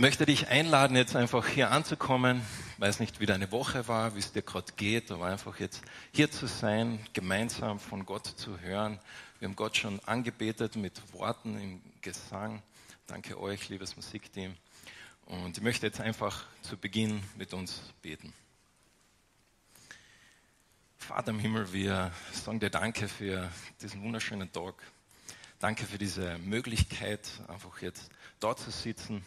möchte 0.00 0.24
dich 0.24 0.48
einladen, 0.48 0.96
jetzt 0.96 1.14
einfach 1.14 1.46
hier 1.46 1.70
anzukommen. 1.70 2.40
Ich 2.72 2.80
weiß 2.80 3.00
nicht, 3.00 3.20
wie 3.20 3.26
deine 3.26 3.52
Woche 3.52 3.86
war, 3.86 4.14
wie 4.14 4.20
es 4.20 4.32
dir 4.32 4.40
gerade 4.40 4.72
geht, 4.72 5.10
aber 5.10 5.26
einfach 5.26 5.60
jetzt 5.60 5.82
hier 6.14 6.30
zu 6.30 6.46
sein, 6.46 6.98
gemeinsam 7.12 7.78
von 7.78 8.06
Gott 8.06 8.26
zu 8.26 8.58
hören. 8.60 8.98
Wir 9.38 9.48
haben 9.48 9.56
Gott 9.56 9.76
schon 9.76 10.00
angebetet 10.06 10.74
mit 10.76 11.02
Worten 11.12 11.60
im 11.60 11.82
Gesang. 12.00 12.62
Danke 13.08 13.38
euch, 13.38 13.68
liebes 13.68 13.94
Musikteam. 13.94 14.56
Und 15.26 15.58
ich 15.58 15.62
möchte 15.62 15.86
jetzt 15.86 16.00
einfach 16.00 16.46
zu 16.62 16.78
Beginn 16.78 17.22
mit 17.36 17.52
uns 17.52 17.82
beten. 18.00 18.32
Vater 20.96 21.32
im 21.32 21.40
Himmel, 21.40 21.74
wir 21.74 22.10
sagen 22.32 22.58
dir 22.58 22.70
Danke 22.70 23.06
für 23.06 23.50
diesen 23.82 24.02
wunderschönen 24.02 24.50
Tag. 24.50 24.76
Danke 25.58 25.84
für 25.84 25.98
diese 25.98 26.38
Möglichkeit, 26.38 27.28
einfach 27.48 27.82
jetzt 27.82 28.10
dort 28.40 28.60
zu 28.60 28.70
sitzen 28.70 29.22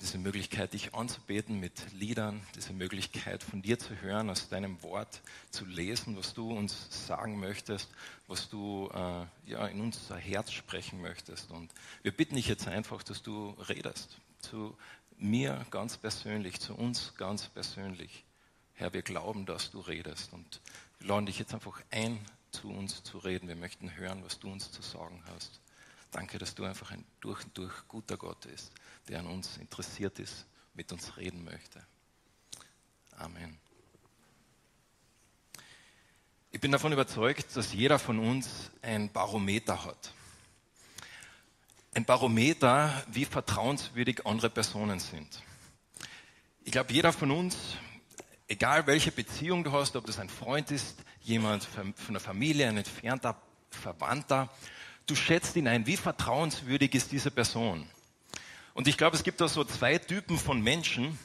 diese 0.00 0.18
Möglichkeit, 0.18 0.72
dich 0.72 0.94
anzubeten 0.94 1.60
mit 1.60 1.92
Liedern, 1.92 2.44
diese 2.56 2.72
Möglichkeit 2.72 3.42
von 3.42 3.62
dir 3.62 3.78
zu 3.78 4.00
hören, 4.00 4.30
aus 4.30 4.48
deinem 4.48 4.82
Wort 4.82 5.20
zu 5.50 5.64
lesen, 5.64 6.16
was 6.16 6.34
du 6.34 6.50
uns 6.52 7.06
sagen 7.06 7.38
möchtest, 7.38 7.88
was 8.26 8.48
du 8.48 8.90
äh, 8.92 9.50
ja, 9.50 9.66
in 9.66 9.80
unser 9.80 10.16
Herz 10.16 10.50
sprechen 10.52 11.00
möchtest. 11.00 11.50
Und 11.50 11.70
wir 12.02 12.10
bitten 12.12 12.34
dich 12.34 12.48
jetzt 12.48 12.66
einfach, 12.66 13.02
dass 13.02 13.22
du 13.22 13.50
redest 13.68 14.18
zu 14.40 14.76
mir 15.16 15.64
ganz 15.70 15.96
persönlich, 15.96 16.58
zu 16.58 16.74
uns 16.74 17.14
ganz 17.16 17.48
persönlich. 17.48 18.24
Herr, 18.74 18.92
wir 18.92 19.02
glauben, 19.02 19.46
dass 19.46 19.70
du 19.70 19.80
redest 19.80 20.32
und 20.32 20.60
wir 20.98 21.08
laden 21.08 21.26
dich 21.26 21.38
jetzt 21.38 21.54
einfach 21.54 21.80
ein, 21.90 22.18
zu 22.50 22.68
uns 22.68 23.02
zu 23.04 23.18
reden. 23.18 23.48
Wir 23.48 23.56
möchten 23.56 23.94
hören, 23.96 24.24
was 24.24 24.40
du 24.40 24.50
uns 24.50 24.72
zu 24.72 24.82
sagen 24.82 25.22
hast. 25.32 25.60
Danke, 26.10 26.38
dass 26.38 26.54
du 26.54 26.64
einfach 26.64 26.90
ein 26.90 27.04
durch 27.20 27.44
und 27.44 27.56
durch 27.56 27.72
guter 27.88 28.16
Gott 28.16 28.40
bist 28.40 28.72
der 29.08 29.20
an 29.20 29.26
uns 29.26 29.56
interessiert 29.56 30.18
ist, 30.18 30.46
mit 30.74 30.92
uns 30.92 31.16
reden 31.16 31.44
möchte. 31.44 31.84
Amen. 33.16 33.58
Ich 36.50 36.60
bin 36.60 36.70
davon 36.70 36.92
überzeugt, 36.92 37.56
dass 37.56 37.72
jeder 37.72 37.98
von 37.98 38.18
uns 38.18 38.70
ein 38.82 39.10
Barometer 39.10 39.84
hat. 39.84 40.12
Ein 41.94 42.04
Barometer, 42.04 43.04
wie 43.10 43.24
vertrauenswürdig 43.24 44.26
andere 44.26 44.50
Personen 44.50 45.00
sind. 45.00 45.42
Ich 46.64 46.72
glaube, 46.72 46.92
jeder 46.92 47.12
von 47.12 47.30
uns, 47.30 47.56
egal 48.48 48.86
welche 48.86 49.12
Beziehung 49.12 49.64
du 49.64 49.72
hast, 49.72 49.96
ob 49.96 50.06
das 50.06 50.18
ein 50.18 50.28
Freund 50.28 50.70
ist, 50.70 51.02
jemand 51.22 51.64
von 51.64 51.94
der 52.10 52.20
Familie, 52.20 52.68
ein 52.68 52.76
entfernter 52.76 53.40
Verwandter, 53.70 54.48
du 55.06 55.14
schätzt 55.14 55.56
ihn 55.56 55.68
ein, 55.68 55.86
wie 55.86 55.96
vertrauenswürdig 55.96 56.94
ist 56.94 57.12
diese 57.12 57.30
Person. 57.30 57.88
Und 58.74 58.88
ich 58.88 58.96
glaube, 58.96 59.16
es 59.16 59.22
gibt 59.22 59.40
da 59.40 59.48
so 59.48 59.64
zwei 59.64 59.98
Typen 59.98 60.38
von 60.38 60.62
Menschen. 60.62 61.18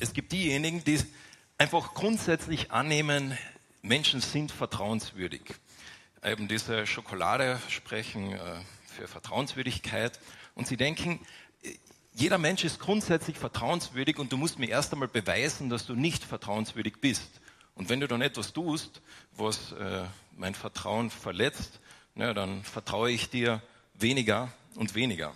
Es 0.00 0.12
gibt 0.12 0.32
diejenigen, 0.32 0.82
die 0.84 0.98
einfach 1.56 1.94
grundsätzlich 1.94 2.72
annehmen, 2.72 3.36
Menschen 3.82 4.20
sind 4.20 4.50
vertrauenswürdig. 4.50 5.42
Eben 6.24 6.48
diese 6.48 6.86
Schokolade 6.86 7.60
sprechen 7.68 8.32
äh, 8.32 8.38
für 8.86 9.06
Vertrauenswürdigkeit. 9.06 10.18
Und 10.56 10.66
sie 10.66 10.76
denken, 10.76 11.20
jeder 12.14 12.38
Mensch 12.38 12.64
ist 12.64 12.80
grundsätzlich 12.80 13.38
vertrauenswürdig 13.38 14.18
und 14.18 14.32
du 14.32 14.36
musst 14.36 14.58
mir 14.58 14.68
erst 14.68 14.92
einmal 14.92 15.06
beweisen, 15.06 15.70
dass 15.70 15.86
du 15.86 15.94
nicht 15.94 16.24
vertrauenswürdig 16.24 16.94
bist. 17.00 17.40
Und 17.76 17.88
wenn 17.88 18.00
du 18.00 18.08
dann 18.08 18.22
etwas 18.22 18.52
tust, 18.52 19.00
was 19.36 19.70
äh, 19.72 20.02
mein 20.36 20.56
Vertrauen 20.56 21.10
verletzt, 21.10 21.78
na, 22.16 22.34
dann 22.34 22.64
vertraue 22.64 23.12
ich 23.12 23.30
dir 23.30 23.62
weniger 23.94 24.52
und 24.74 24.96
weniger. 24.96 25.32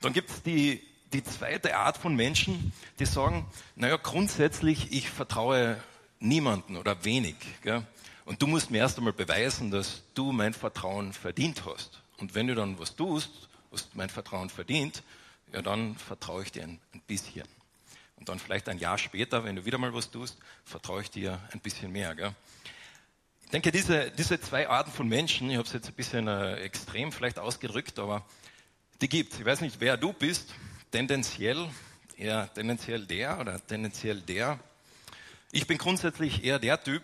Dann 0.00 0.14
gibt 0.14 0.30
es 0.30 0.42
die, 0.42 0.82
die 1.12 1.22
zweite 1.22 1.76
Art 1.76 1.98
von 1.98 2.16
Menschen, 2.16 2.72
die 2.98 3.06
sagen, 3.06 3.46
naja, 3.76 3.96
grundsätzlich, 3.96 4.92
ich 4.92 5.10
vertraue 5.10 5.76
niemanden 6.20 6.76
oder 6.76 7.04
wenig. 7.04 7.36
Gell? 7.62 7.86
Und 8.24 8.40
du 8.40 8.46
musst 8.46 8.70
mir 8.70 8.78
erst 8.78 8.96
einmal 8.96 9.12
beweisen, 9.12 9.70
dass 9.70 10.02
du 10.14 10.32
mein 10.32 10.54
Vertrauen 10.54 11.12
verdient 11.12 11.64
hast. 11.66 12.00
Und 12.16 12.34
wenn 12.34 12.46
du 12.46 12.54
dann 12.54 12.78
was 12.78 12.96
tust, 12.96 13.48
was 13.70 13.88
mein 13.94 14.08
Vertrauen 14.08 14.48
verdient, 14.48 15.02
ja, 15.52 15.62
dann 15.62 15.96
vertraue 15.96 16.44
ich 16.44 16.52
dir 16.52 16.62
ein, 16.62 16.80
ein 16.94 17.02
bisschen. 17.06 17.46
Und 18.16 18.28
dann 18.28 18.38
vielleicht 18.38 18.68
ein 18.68 18.78
Jahr 18.78 18.98
später, 18.98 19.44
wenn 19.44 19.56
du 19.56 19.64
wieder 19.64 19.78
mal 19.78 19.92
was 19.92 20.10
tust, 20.10 20.38
vertraue 20.64 21.02
ich 21.02 21.10
dir 21.10 21.40
ein 21.52 21.60
bisschen 21.60 21.92
mehr. 21.92 22.14
Gell? 22.14 22.34
Ich 23.44 23.50
denke, 23.50 23.72
diese, 23.72 24.10
diese 24.12 24.40
zwei 24.40 24.68
Arten 24.68 24.92
von 24.92 25.08
Menschen, 25.08 25.50
ich 25.50 25.56
habe 25.56 25.66
es 25.66 25.72
jetzt 25.72 25.88
ein 25.88 25.94
bisschen 25.94 26.28
äh, 26.28 26.56
extrem 26.56 27.12
vielleicht 27.12 27.38
ausgedrückt, 27.38 27.98
aber 27.98 28.24
die 29.00 29.08
gibt. 29.08 29.38
Ich 29.38 29.44
weiß 29.44 29.62
nicht, 29.62 29.80
wer 29.80 29.96
du 29.96 30.12
bist, 30.12 30.52
tendenziell, 30.90 31.68
eher 32.16 32.52
tendenziell 32.52 33.06
der 33.06 33.38
oder 33.40 33.64
tendenziell 33.66 34.20
der. 34.20 34.58
Ich 35.52 35.66
bin 35.66 35.78
grundsätzlich 35.78 36.44
eher 36.44 36.58
der 36.58 36.82
Typ. 36.82 37.02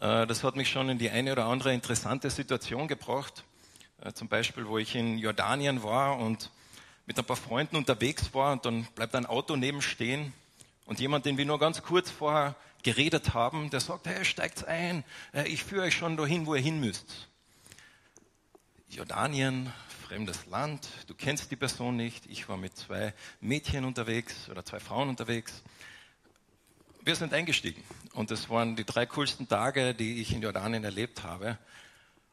Äh, 0.00 0.26
das 0.26 0.42
hat 0.44 0.56
mich 0.56 0.70
schon 0.70 0.88
in 0.88 0.98
die 0.98 1.10
eine 1.10 1.32
oder 1.32 1.44
andere 1.44 1.74
interessante 1.74 2.30
Situation 2.30 2.88
gebracht. 2.88 3.44
Äh, 4.00 4.12
zum 4.12 4.28
Beispiel, 4.28 4.66
wo 4.66 4.78
ich 4.78 4.94
in 4.94 5.18
Jordanien 5.18 5.82
war 5.82 6.18
und 6.18 6.50
mit 7.06 7.18
ein 7.18 7.24
paar 7.24 7.36
Freunden 7.36 7.76
unterwegs 7.76 8.32
war 8.32 8.52
und 8.52 8.64
dann 8.64 8.84
bleibt 8.94 9.14
ein 9.14 9.26
Auto 9.26 9.56
neben 9.56 9.82
stehen 9.82 10.32
und 10.86 11.00
jemand, 11.00 11.26
den 11.26 11.36
wir 11.36 11.44
nur 11.44 11.58
ganz 11.58 11.82
kurz 11.82 12.10
vorher 12.10 12.54
geredet 12.82 13.34
haben, 13.34 13.68
der 13.68 13.80
sagt, 13.80 14.06
hey, 14.06 14.24
steigt 14.24 14.64
ein, 14.66 15.04
äh, 15.34 15.46
ich 15.48 15.64
führe 15.64 15.82
euch 15.82 15.96
schon 15.96 16.16
dahin, 16.16 16.46
wo 16.46 16.54
ihr 16.54 16.62
hin 16.62 16.80
müsst. 16.80 17.28
Jordanien, 18.88 19.70
fremdes 20.10 20.46
Land, 20.46 20.88
du 21.06 21.14
kennst 21.14 21.52
die 21.52 21.56
Person 21.56 21.94
nicht. 21.94 22.26
Ich 22.26 22.48
war 22.48 22.56
mit 22.56 22.76
zwei 22.76 23.14
Mädchen 23.40 23.84
unterwegs 23.84 24.48
oder 24.48 24.64
zwei 24.64 24.80
Frauen 24.80 25.08
unterwegs. 25.08 25.62
Wir 27.02 27.14
sind 27.14 27.32
eingestiegen 27.32 27.80
und 28.14 28.32
das 28.32 28.50
waren 28.50 28.74
die 28.74 28.84
drei 28.84 29.06
coolsten 29.06 29.46
Tage, 29.46 29.94
die 29.94 30.20
ich 30.20 30.32
in 30.32 30.42
Jordanien 30.42 30.82
erlebt 30.82 31.22
habe. 31.22 31.58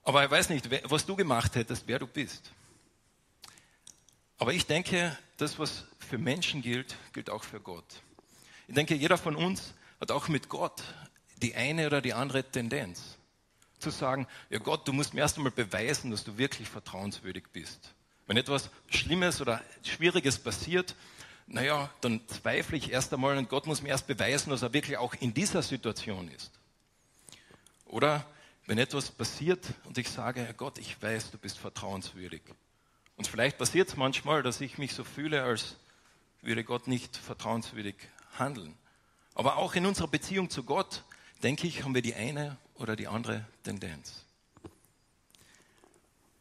Aber 0.01 0.25
ich 0.25 0.31
weiß 0.31 0.49
nicht, 0.49 0.67
was 0.89 1.05
du 1.05 1.15
gemacht 1.15 1.53
hättest, 1.53 1.83
wer 1.85 1.99
du 1.99 2.07
bist. 2.07 2.51
Aber 4.39 4.53
ich 4.53 4.65
denke, 4.65 5.15
das, 5.37 5.59
was 5.59 5.83
für 5.99 6.17
Menschen 6.17 6.63
gilt, 6.63 6.95
gilt 7.13 7.29
auch 7.29 7.43
für 7.43 7.59
Gott. 7.59 8.01
Ich 8.67 8.73
denke, 8.73 8.95
jeder 8.95 9.19
von 9.19 9.35
uns 9.35 9.75
hat 10.01 10.09
auch 10.09 10.29
mit 10.29 10.49
Gott 10.49 10.81
die 11.43 11.53
eine 11.53 11.85
oder 11.85 12.01
die 12.01 12.15
andere 12.15 12.43
Tendenz 12.43 13.16
zu 13.91 13.97
sagen, 13.97 14.27
ja 14.49 14.59
Gott, 14.59 14.87
du 14.87 14.93
musst 14.93 15.13
mir 15.13 15.21
erst 15.21 15.37
einmal 15.37 15.51
beweisen, 15.51 16.11
dass 16.11 16.23
du 16.23 16.37
wirklich 16.37 16.69
vertrauenswürdig 16.69 17.45
bist. 17.53 17.93
Wenn 18.25 18.37
etwas 18.37 18.69
Schlimmes 18.89 19.41
oder 19.41 19.61
Schwieriges 19.83 20.37
passiert, 20.37 20.95
naja, 21.47 21.89
dann 22.01 22.21
zweifle 22.27 22.77
ich 22.77 22.91
erst 22.91 23.13
einmal 23.13 23.37
und 23.37 23.47
Gott 23.49 23.67
muss 23.67 23.81
mir 23.81 23.89
erst 23.89 24.07
beweisen, 24.07 24.49
dass 24.49 24.61
er 24.61 24.73
wirklich 24.73 24.97
auch 24.97 25.13
in 25.13 25.33
dieser 25.33 25.61
Situation 25.61 26.29
ist. 26.29 26.51
Oder 27.85 28.25
wenn 28.65 28.77
etwas 28.77 29.09
passiert 29.11 29.65
und 29.85 29.97
ich 29.97 30.09
sage, 30.09 30.41
Herr 30.41 30.53
Gott, 30.53 30.77
ich 30.77 31.01
weiß, 31.01 31.31
du 31.31 31.37
bist 31.37 31.57
vertrauenswürdig. 31.57 32.41
Und 33.15 33.27
vielleicht 33.27 33.57
passiert 33.57 33.87
es 33.87 33.95
manchmal, 33.95 34.43
dass 34.43 34.59
ich 34.59 34.77
mich 34.77 34.93
so 34.93 35.05
fühle, 35.05 35.43
als 35.43 35.77
würde 36.41 36.65
Gott 36.65 36.87
nicht 36.87 37.15
vertrauenswürdig 37.15 37.95
handeln. 38.37 38.77
Aber 39.35 39.55
auch 39.55 39.75
in 39.75 39.85
unserer 39.85 40.09
Beziehung 40.09 40.49
zu 40.49 40.63
Gott, 40.63 41.03
denke 41.43 41.65
ich, 41.65 41.83
haben 41.83 41.95
wir 41.95 42.01
die 42.01 42.15
eine 42.15 42.57
oder 42.77 42.95
die 42.95 43.07
andere 43.07 43.45
Tendenz. 43.63 44.23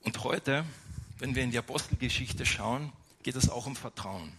Und 0.02 0.22
heute, 0.22 0.64
wenn 1.18 1.34
wir 1.34 1.42
in 1.42 1.50
die 1.50 1.58
Apostelgeschichte 1.58 2.46
schauen, 2.46 2.92
geht 3.22 3.36
es 3.36 3.50
auch 3.50 3.66
um 3.66 3.74
Vertrauen. 3.74 4.32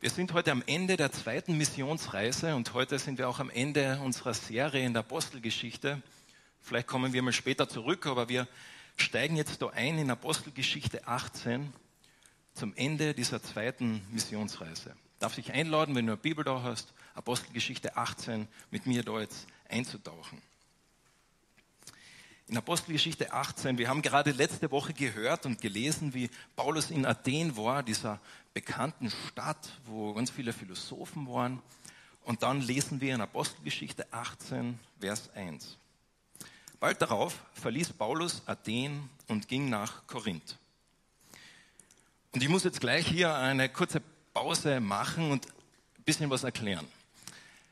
Wir 0.00 0.10
sind 0.10 0.34
heute 0.34 0.52
am 0.52 0.62
Ende 0.66 0.98
der 0.98 1.12
zweiten 1.12 1.56
Missionsreise 1.56 2.54
und 2.54 2.74
heute 2.74 2.98
sind 2.98 3.16
wir 3.16 3.26
auch 3.26 3.38
am 3.38 3.48
Ende 3.48 3.98
unserer 4.00 4.34
Serie 4.34 4.84
in 4.84 4.92
der 4.92 5.00
Apostelgeschichte. 5.00 6.02
Vielleicht 6.60 6.88
kommen 6.88 7.14
wir 7.14 7.22
mal 7.22 7.32
später 7.32 7.68
zurück, 7.70 8.06
aber 8.06 8.28
wir 8.28 8.46
steigen 8.96 9.36
jetzt 9.36 9.62
da 9.62 9.68
ein 9.70 9.98
in 9.98 10.10
Apostelgeschichte 10.10 11.08
18 11.08 11.72
zum 12.52 12.74
Ende 12.76 13.14
dieser 13.14 13.42
zweiten 13.42 14.02
Missionsreise. 14.10 14.94
Darf 15.20 15.38
ich 15.38 15.52
einladen, 15.52 15.94
wenn 15.94 16.06
du 16.06 16.12
eine 16.12 16.20
Bibel 16.20 16.44
da 16.44 16.62
hast, 16.62 16.92
Apostelgeschichte 17.14 17.96
18 17.96 18.46
mit 18.70 18.84
mir 18.84 19.02
da 19.04 19.20
jetzt 19.20 19.46
einzutauchen. 19.70 20.42
In 22.54 22.58
Apostelgeschichte 22.58 23.32
18, 23.32 23.78
wir 23.78 23.88
haben 23.88 24.00
gerade 24.00 24.30
letzte 24.30 24.70
Woche 24.70 24.92
gehört 24.92 25.44
und 25.44 25.60
gelesen, 25.60 26.14
wie 26.14 26.30
Paulus 26.54 26.92
in 26.92 27.04
Athen 27.04 27.56
war, 27.56 27.82
dieser 27.82 28.20
bekannten 28.52 29.10
Stadt, 29.10 29.72
wo 29.86 30.14
ganz 30.14 30.30
viele 30.30 30.52
Philosophen 30.52 31.26
waren. 31.26 31.60
Und 32.22 32.44
dann 32.44 32.60
lesen 32.60 33.00
wir 33.00 33.12
in 33.12 33.20
Apostelgeschichte 33.20 34.06
18, 34.12 34.78
Vers 35.00 35.30
1. 35.34 35.76
Bald 36.78 37.02
darauf 37.02 37.42
verließ 37.54 37.92
Paulus 37.94 38.40
Athen 38.46 39.10
und 39.26 39.48
ging 39.48 39.68
nach 39.68 40.06
Korinth. 40.06 40.56
Und 42.30 42.40
ich 42.40 42.48
muss 42.48 42.62
jetzt 42.62 42.80
gleich 42.80 43.08
hier 43.08 43.34
eine 43.34 43.68
kurze 43.68 44.00
Pause 44.32 44.78
machen 44.78 45.32
und 45.32 45.44
ein 45.48 46.04
bisschen 46.04 46.30
was 46.30 46.44
erklären. 46.44 46.86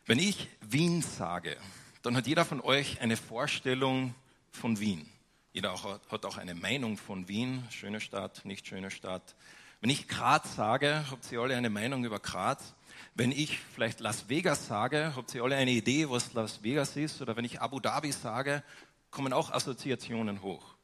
Wenn 0.06 0.18
ich 0.18 0.48
Wien 0.60 1.02
sage, 1.02 1.56
dann 2.02 2.16
hat 2.16 2.26
jeder 2.26 2.44
von 2.44 2.60
euch 2.60 3.00
eine 3.00 3.16
Vorstellung 3.16 4.16
von 4.52 4.78
Wien. 4.78 5.08
Jeder 5.52 5.72
auch, 5.72 6.00
hat 6.10 6.24
auch 6.24 6.38
eine 6.38 6.54
Meinung 6.54 6.96
von 6.96 7.28
Wien, 7.28 7.64
schöne 7.70 8.00
Stadt, 8.00 8.44
nicht 8.44 8.66
schöne 8.66 8.90
Stadt, 8.90 9.34
Wenn 9.82 9.90
ich 9.90 10.06
Graz 10.06 10.54
sage, 10.54 11.04
habt 11.10 11.30
ihr 11.32 11.40
alle 11.40 11.56
eine 11.56 11.68
Meinung 11.68 12.04
über 12.04 12.20
Graz. 12.20 12.74
Wenn 13.16 13.32
ich 13.32 13.58
vielleicht 13.58 13.98
Las 13.98 14.28
Vegas 14.28 14.68
sage, 14.68 15.12
habt 15.16 15.34
ihr 15.34 15.42
alle 15.42 15.56
eine 15.56 15.72
Idee, 15.72 16.08
was 16.08 16.32
Las 16.34 16.62
Vegas 16.62 16.96
ist. 16.96 17.20
Oder 17.20 17.36
wenn 17.36 17.44
ich 17.44 17.60
Abu 17.60 17.80
Dhabi 17.80 18.12
sage, 18.12 18.62
kommen 19.10 19.32
auch 19.32 19.50
Assoziationen 19.50 20.40
hoch. 20.40 20.76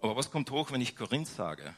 Aber 0.00 0.16
was 0.16 0.32
kommt 0.32 0.50
hoch, 0.50 0.72
wenn 0.72 0.80
ich 0.80 0.96
Korinth 0.96 1.28
sage? 1.28 1.72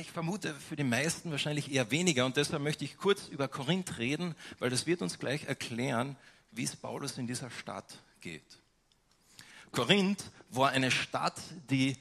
Ich 0.00 0.10
vermute 0.10 0.54
für 0.54 0.76
die 0.76 0.84
meisten 0.84 1.30
wahrscheinlich 1.30 1.70
eher 1.70 1.90
weniger 1.90 2.24
und 2.24 2.38
deshalb 2.38 2.62
möchte 2.62 2.84
ich 2.84 2.96
kurz 2.96 3.28
über 3.28 3.46
Korinth 3.46 3.98
reden, 3.98 4.34
weil 4.58 4.70
das 4.70 4.86
wird 4.86 5.02
uns 5.02 5.18
gleich 5.18 5.44
erklären, 5.44 6.16
wie 6.50 6.64
es 6.64 6.76
Paulus 6.76 7.18
in 7.18 7.26
dieser 7.26 7.50
Stadt 7.50 8.02
geht. 8.22 8.58
Korinth 9.72 10.24
war 10.50 10.70
eine 10.70 10.90
Stadt, 10.90 11.40
die 11.70 11.96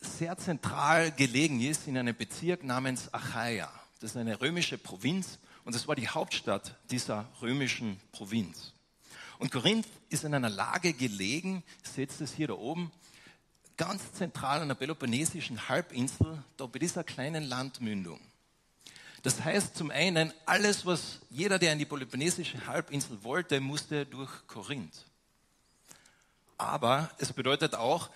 sehr 0.00 0.36
zentral 0.38 1.10
gelegen 1.12 1.60
ist 1.60 1.86
in 1.86 1.98
einem 1.98 2.16
Bezirk 2.16 2.64
namens 2.64 3.12
Achaia. 3.12 3.70
Das 4.00 4.12
ist 4.12 4.16
eine 4.16 4.40
römische 4.40 4.78
Provinz 4.78 5.38
und 5.64 5.74
es 5.74 5.88
war 5.88 5.94
die 5.94 6.08
Hauptstadt 6.08 6.76
dieser 6.90 7.28
römischen 7.42 8.00
Provinz. 8.12 8.72
Und 9.38 9.50
Korinth 9.50 9.86
ist 10.08 10.24
in 10.24 10.34
einer 10.34 10.50
Lage 10.50 10.92
gelegen, 10.92 11.62
seht 11.82 12.18
es 12.20 12.32
hier 12.32 12.48
da 12.48 12.54
oben, 12.54 12.90
ganz 13.76 14.12
zentral 14.12 14.60
an 14.60 14.68
der 14.68 14.74
Peloponnesischen 14.74 15.68
Halbinsel, 15.68 16.42
da 16.56 16.66
bei 16.66 16.78
dieser 16.78 17.04
kleinen 17.04 17.44
Landmündung. 17.44 18.20
Das 19.22 19.42
heißt 19.44 19.76
zum 19.76 19.90
einen, 19.90 20.32
alles, 20.46 20.86
was 20.86 21.20
jeder, 21.30 21.58
der 21.58 21.72
in 21.72 21.78
die 21.78 21.84
Peloponnesische 21.84 22.66
Halbinsel 22.66 23.22
wollte, 23.22 23.60
musste 23.60 24.06
durch 24.06 24.30
Korinth. 24.46 25.04
Aber 26.60 27.08
es 27.16 27.32
bedeutet 27.32 27.74
auch, 27.74 28.10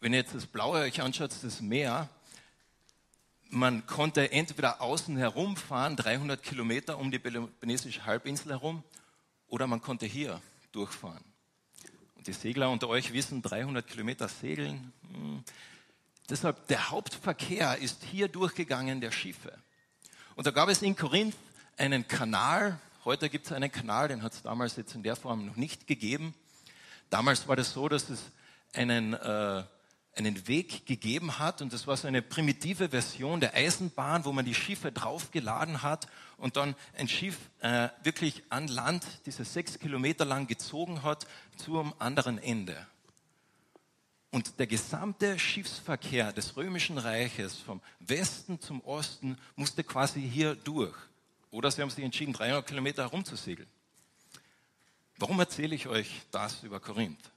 wenn 0.00 0.14
ihr 0.14 0.20
jetzt 0.20 0.34
das 0.34 0.46
Blaue 0.46 0.80
euch 0.80 1.02
anschaut, 1.02 1.30
das 1.42 1.60
Meer, 1.60 2.08
man 3.50 3.86
konnte 3.86 4.32
entweder 4.32 4.80
außen 4.80 5.18
herumfahren, 5.18 5.96
300 5.96 6.42
Kilometer 6.42 6.96
um 6.96 7.10
die 7.10 7.18
Peloponnesische 7.18 8.06
Halbinsel 8.06 8.52
herum, 8.52 8.82
oder 9.46 9.66
man 9.66 9.82
konnte 9.82 10.06
hier 10.06 10.40
durchfahren. 10.72 11.22
Und 12.16 12.26
die 12.26 12.32
Segler 12.32 12.70
unter 12.70 12.88
euch 12.88 13.12
wissen, 13.12 13.42
300 13.42 13.86
Kilometer 13.86 14.26
segeln. 14.26 14.90
Hm. 15.12 15.44
Deshalb, 16.30 16.66
der 16.68 16.88
Hauptverkehr 16.88 17.76
ist 17.76 18.04
hier 18.04 18.28
durchgegangen 18.28 19.02
der 19.02 19.12
Schiffe. 19.12 19.52
Und 20.34 20.46
da 20.46 20.50
gab 20.50 20.70
es 20.70 20.80
in 20.80 20.96
Korinth 20.96 21.36
einen 21.76 22.08
Kanal. 22.08 22.78
Heute 23.04 23.28
gibt 23.28 23.44
es 23.44 23.52
einen 23.52 23.70
Kanal, 23.70 24.08
den 24.08 24.22
hat 24.22 24.32
es 24.32 24.40
damals 24.40 24.76
jetzt 24.76 24.94
in 24.94 25.02
der 25.02 25.14
Form 25.14 25.44
noch 25.44 25.56
nicht 25.56 25.86
gegeben. 25.86 26.34
Damals 27.12 27.46
war 27.46 27.56
das 27.56 27.72
so, 27.72 27.90
dass 27.90 28.08
es 28.08 28.22
einen 28.72 29.12
äh, 29.12 29.64
einen 30.14 30.46
Weg 30.46 30.86
gegeben 30.86 31.38
hat 31.38 31.62
und 31.62 31.72
das 31.72 31.86
war 31.86 31.96
so 31.96 32.08
eine 32.08 32.22
primitive 32.22 32.88
Version 32.88 33.40
der 33.40 33.54
Eisenbahn, 33.54 34.24
wo 34.24 34.32
man 34.32 34.44
die 34.44 34.54
Schiffe 34.54 34.92
draufgeladen 34.92 35.82
hat 35.82 36.06
und 36.38 36.56
dann 36.56 36.74
ein 36.96 37.08
Schiff 37.08 37.36
äh, 37.60 37.88
wirklich 38.02 38.42
an 38.48 38.66
Land 38.68 39.04
diese 39.26 39.44
sechs 39.44 39.78
Kilometer 39.78 40.24
lang 40.24 40.46
gezogen 40.46 41.02
hat 41.02 41.26
zum 41.56 41.94
anderen 41.98 42.38
Ende. 42.38 42.86
Und 44.30 44.58
der 44.58 44.66
gesamte 44.66 45.38
Schiffsverkehr 45.38 46.32
des 46.32 46.56
römischen 46.56 46.96
Reiches 46.96 47.58
vom 47.58 47.82
Westen 48.00 48.58
zum 48.60 48.80
Osten 48.82 49.36
musste 49.56 49.84
quasi 49.84 50.20
hier 50.22 50.54
durch. 50.54 50.96
Oder 51.50 51.70
sie 51.70 51.82
haben 51.82 51.90
sich 51.90 52.04
entschieden, 52.04 52.32
300 52.32 52.66
Kilometer 52.66 53.02
herumzusegeln. 53.02 53.68
Warum 55.22 55.38
erzähle 55.38 55.76
ich 55.76 55.86
euch 55.86 56.22
das 56.32 56.64
über 56.64 56.80
Korinth? 56.80 57.30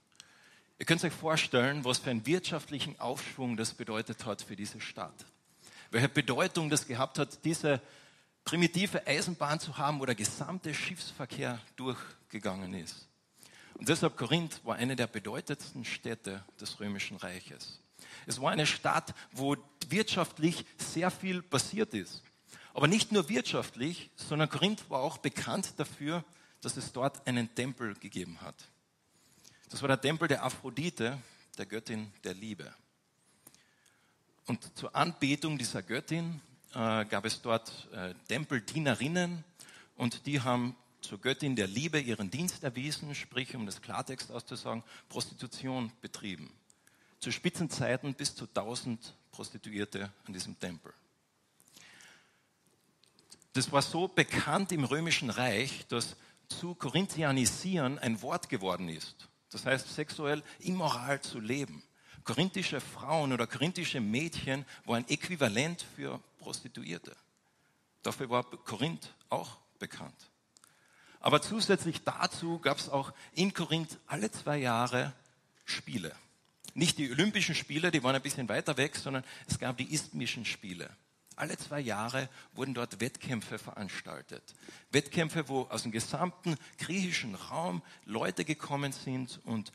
Ihr 0.80 0.88
könnt 0.88 1.04
euch 1.04 1.14
vorstellen, 1.14 1.86
was 1.86 2.00
für 2.00 2.10
einen 2.10 2.26
wirtschaftlichen 2.26 3.00
Aufschwung 3.00 3.58
das 3.58 3.76
bedeutet 3.76 4.26
hat 4.26 4.42
für 4.42 4.56
diese 4.56 4.82
Stadt. 4.82 5.14
Welche 5.92 6.10
Bedeutung 6.10 6.72
das 6.72 6.88
gehabt 6.88 7.20
hat, 7.20 7.46
diese 7.46 7.80
primitive 8.44 9.06
Eisenbahn 9.06 9.60
zu 9.60 9.78
haben, 9.78 10.00
wo 10.00 10.06
der 10.08 10.16
gesamte 10.16 10.74
Schiffsverkehr 10.74 11.60
durchgegangen 11.76 12.74
ist. 12.74 13.08
Und 13.76 13.88
deshalb 13.88 14.18
Korinth 14.18 14.66
war 14.66 14.78
eine 14.78 14.96
der 14.96 15.06
bedeutendsten 15.06 15.86
Städte 15.86 16.44
des 16.60 16.80
Römischen 16.80 17.18
Reiches. 17.18 17.80
Es 18.26 18.42
war 18.42 18.50
eine 18.50 18.66
Stadt, 18.66 19.14
wo 19.32 19.58
wirtschaftlich 19.90 20.66
sehr 20.80 21.12
viel 21.12 21.44
passiert 21.44 21.94
ist. 21.94 22.24
Aber 22.74 22.88
nicht 22.88 23.12
nur 23.12 23.30
wirtschaftlich, 23.30 24.10
sondern 24.16 24.50
Korinth 24.50 24.90
war 24.90 25.02
auch 25.02 25.20
bekannt 25.20 25.74
dafür, 25.78 26.26
dass 26.66 26.78
es 26.78 26.92
dort 26.92 27.28
einen 27.28 27.54
Tempel 27.54 27.94
gegeben 27.94 28.42
hat. 28.42 28.56
Das 29.70 29.84
war 29.84 29.88
der 29.88 30.02
Tempel 30.02 30.28
der 30.28 30.44
Aphrodite, 30.44 31.22
der 31.60 31.68
Göttin 31.68 32.12
der 32.24 32.34
Liebe. 32.34 32.74
Und 34.48 34.76
zur 34.76 34.96
Anbetung 34.96 35.60
dieser 35.60 35.84
Göttin 35.84 36.42
äh, 36.74 37.06
gab 37.06 37.24
es 37.26 37.40
dort 37.44 37.88
äh, 37.94 38.16
Tempeldienerinnen 38.28 39.44
und 39.96 40.26
die 40.26 40.42
haben 40.42 40.76
zur 41.02 41.22
Göttin 41.22 41.56
der 41.56 41.68
Liebe 41.68 42.00
ihren 42.00 42.32
Dienst 42.32 42.64
erwiesen, 42.64 43.14
sprich, 43.14 43.56
um 43.56 43.68
das 43.68 43.84
Klartext 43.84 44.32
auszusagen, 44.32 44.84
Prostitution 45.08 45.92
betrieben. 46.02 46.52
Zu 47.20 47.32
Spitzenzeiten 47.32 48.16
bis 48.16 48.34
zu 48.34 48.46
1000 48.48 49.14
Prostituierte 49.32 50.12
an 50.26 50.34
diesem 50.34 50.60
Tempel. 50.60 50.92
Das 53.54 53.72
war 53.72 53.84
so 53.84 54.08
bekannt 54.08 54.72
im 54.72 54.84
Römischen 54.84 55.30
Reich, 55.30 55.86
dass 55.90 56.16
zu 56.48 56.76
Korinthianisieren 56.76 58.00
ein 58.00 58.22
Wort 58.22 58.50
geworden 58.50 58.90
ist. 58.90 59.30
Das 59.52 59.66
heißt, 59.66 59.94
sexuell 59.94 60.44
immoral 60.60 61.22
zu 61.22 61.40
leben. 61.40 61.84
Korinthische 62.24 62.82
Frauen 62.82 63.32
oder 63.34 63.48
korinthische 63.48 64.02
Mädchen 64.02 64.66
waren 64.86 65.08
äquivalent 65.08 65.86
für 65.96 66.20
Prostituierte. 66.40 67.16
Dafür 68.02 68.30
war 68.30 68.44
Korinth 68.44 69.14
auch 69.30 69.58
bekannt. 69.80 70.30
Aber 71.20 71.42
zusätzlich 71.42 72.04
dazu 72.04 72.60
gab 72.60 72.78
es 72.78 72.90
auch 72.90 73.14
in 73.34 73.54
Korinth 73.54 73.98
alle 74.08 74.32
zwei 74.32 74.58
Jahre 74.58 75.14
Spiele. 75.66 76.16
Nicht 76.74 76.98
die 76.98 77.10
Olympischen 77.10 77.56
Spiele, 77.56 77.90
die 77.90 78.04
waren 78.04 78.16
ein 78.16 78.22
bisschen 78.22 78.50
weiter 78.50 78.78
weg, 78.78 78.96
sondern 78.96 79.24
es 79.48 79.58
gab 79.58 79.78
die 79.78 79.92
Isthmischen 79.94 80.46
Spiele. 80.46 80.90
Alle 81.36 81.58
zwei 81.58 81.80
Jahre 81.82 82.30
wurden 82.54 82.74
dort 82.74 83.00
Wettkämpfe 83.02 83.58
veranstaltet. 83.58 84.56
Wettkämpfe, 84.92 85.50
wo 85.50 85.64
aus 85.64 85.84
dem 85.84 85.92
gesamten 85.92 86.56
griechischen 86.78 87.36
Raum 87.36 87.82
Leute 88.06 88.46
gekommen 88.46 88.94
sind 88.94 89.42
und 89.44 89.74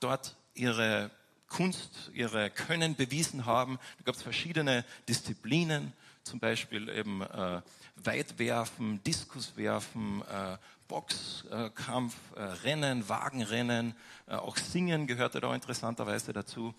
dort 0.00 0.36
ihre 0.54 1.10
Kunst, 1.48 2.10
ihre 2.12 2.50
Können 2.50 2.94
bewiesen 2.94 3.46
haben. 3.46 3.78
Da 3.98 4.04
gab 4.04 4.16
es 4.16 4.22
verschiedene 4.22 4.84
Disziplinen, 5.08 5.94
zum 6.24 6.40
Beispiel 6.40 6.90
eben 6.90 7.22
äh, 7.22 7.62
Weitwerfen, 7.96 9.02
Diskuswerfen, 9.02 10.22
äh, 10.22 10.58
Boxkampf, 10.88 12.14
äh, 12.36 12.42
Rennen, 12.42 13.08
Wagenrennen, 13.08 13.94
äh, 14.26 14.34
auch 14.34 14.58
Singen 14.58 15.06
gehörte 15.06 15.40
da 15.40 15.54
interessanterweise 15.54 16.34
dazu. 16.34 16.74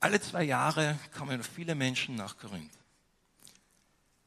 Alle 0.00 0.20
zwei 0.20 0.42
Jahre 0.42 0.98
kamen 1.12 1.42
viele 1.44 1.76
Menschen 1.76 2.16
nach 2.16 2.36
Korinth 2.36 2.83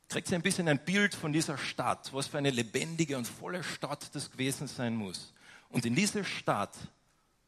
kriegt 0.09 0.29
ihr 0.31 0.37
ein 0.37 0.41
bisschen 0.41 0.67
ein 0.67 0.83
Bild 0.83 1.13
von 1.13 1.33
dieser 1.33 1.57
Stadt, 1.57 2.13
was 2.13 2.27
für 2.27 2.37
eine 2.37 2.51
lebendige 2.51 3.17
und 3.17 3.27
volle 3.27 3.63
Stadt 3.63 4.13
das 4.13 4.31
gewesen 4.31 4.67
sein 4.67 4.95
muss. 4.95 5.33
Und 5.69 5.85
in 5.85 5.95
diese 5.95 6.23
Stadt 6.23 6.75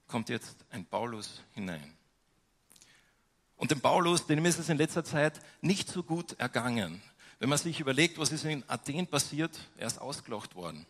kommt 0.08 0.30
jetzt 0.30 0.58
ein 0.72 0.86
Paulus 0.86 1.42
hinein. 1.54 1.94
Und 3.56 3.72
dem 3.72 3.82
Paulus, 3.82 4.26
dem 4.26 4.46
ist 4.46 4.60
es 4.60 4.70
in 4.70 4.78
letzter 4.78 5.04
Zeit 5.04 5.40
nicht 5.62 5.90
so 5.90 6.04
gut 6.04 6.34
ergangen. 6.40 7.02
Wenn 7.40 7.50
man 7.50 7.58
sich 7.58 7.80
überlegt, 7.80 8.18
was 8.18 8.32
ist 8.32 8.46
in 8.46 8.64
Athen 8.68 9.08
passiert, 9.08 9.58
er 9.78 9.88
ist 9.88 10.00
ausgelacht 10.00 10.56
worden. 10.56 10.86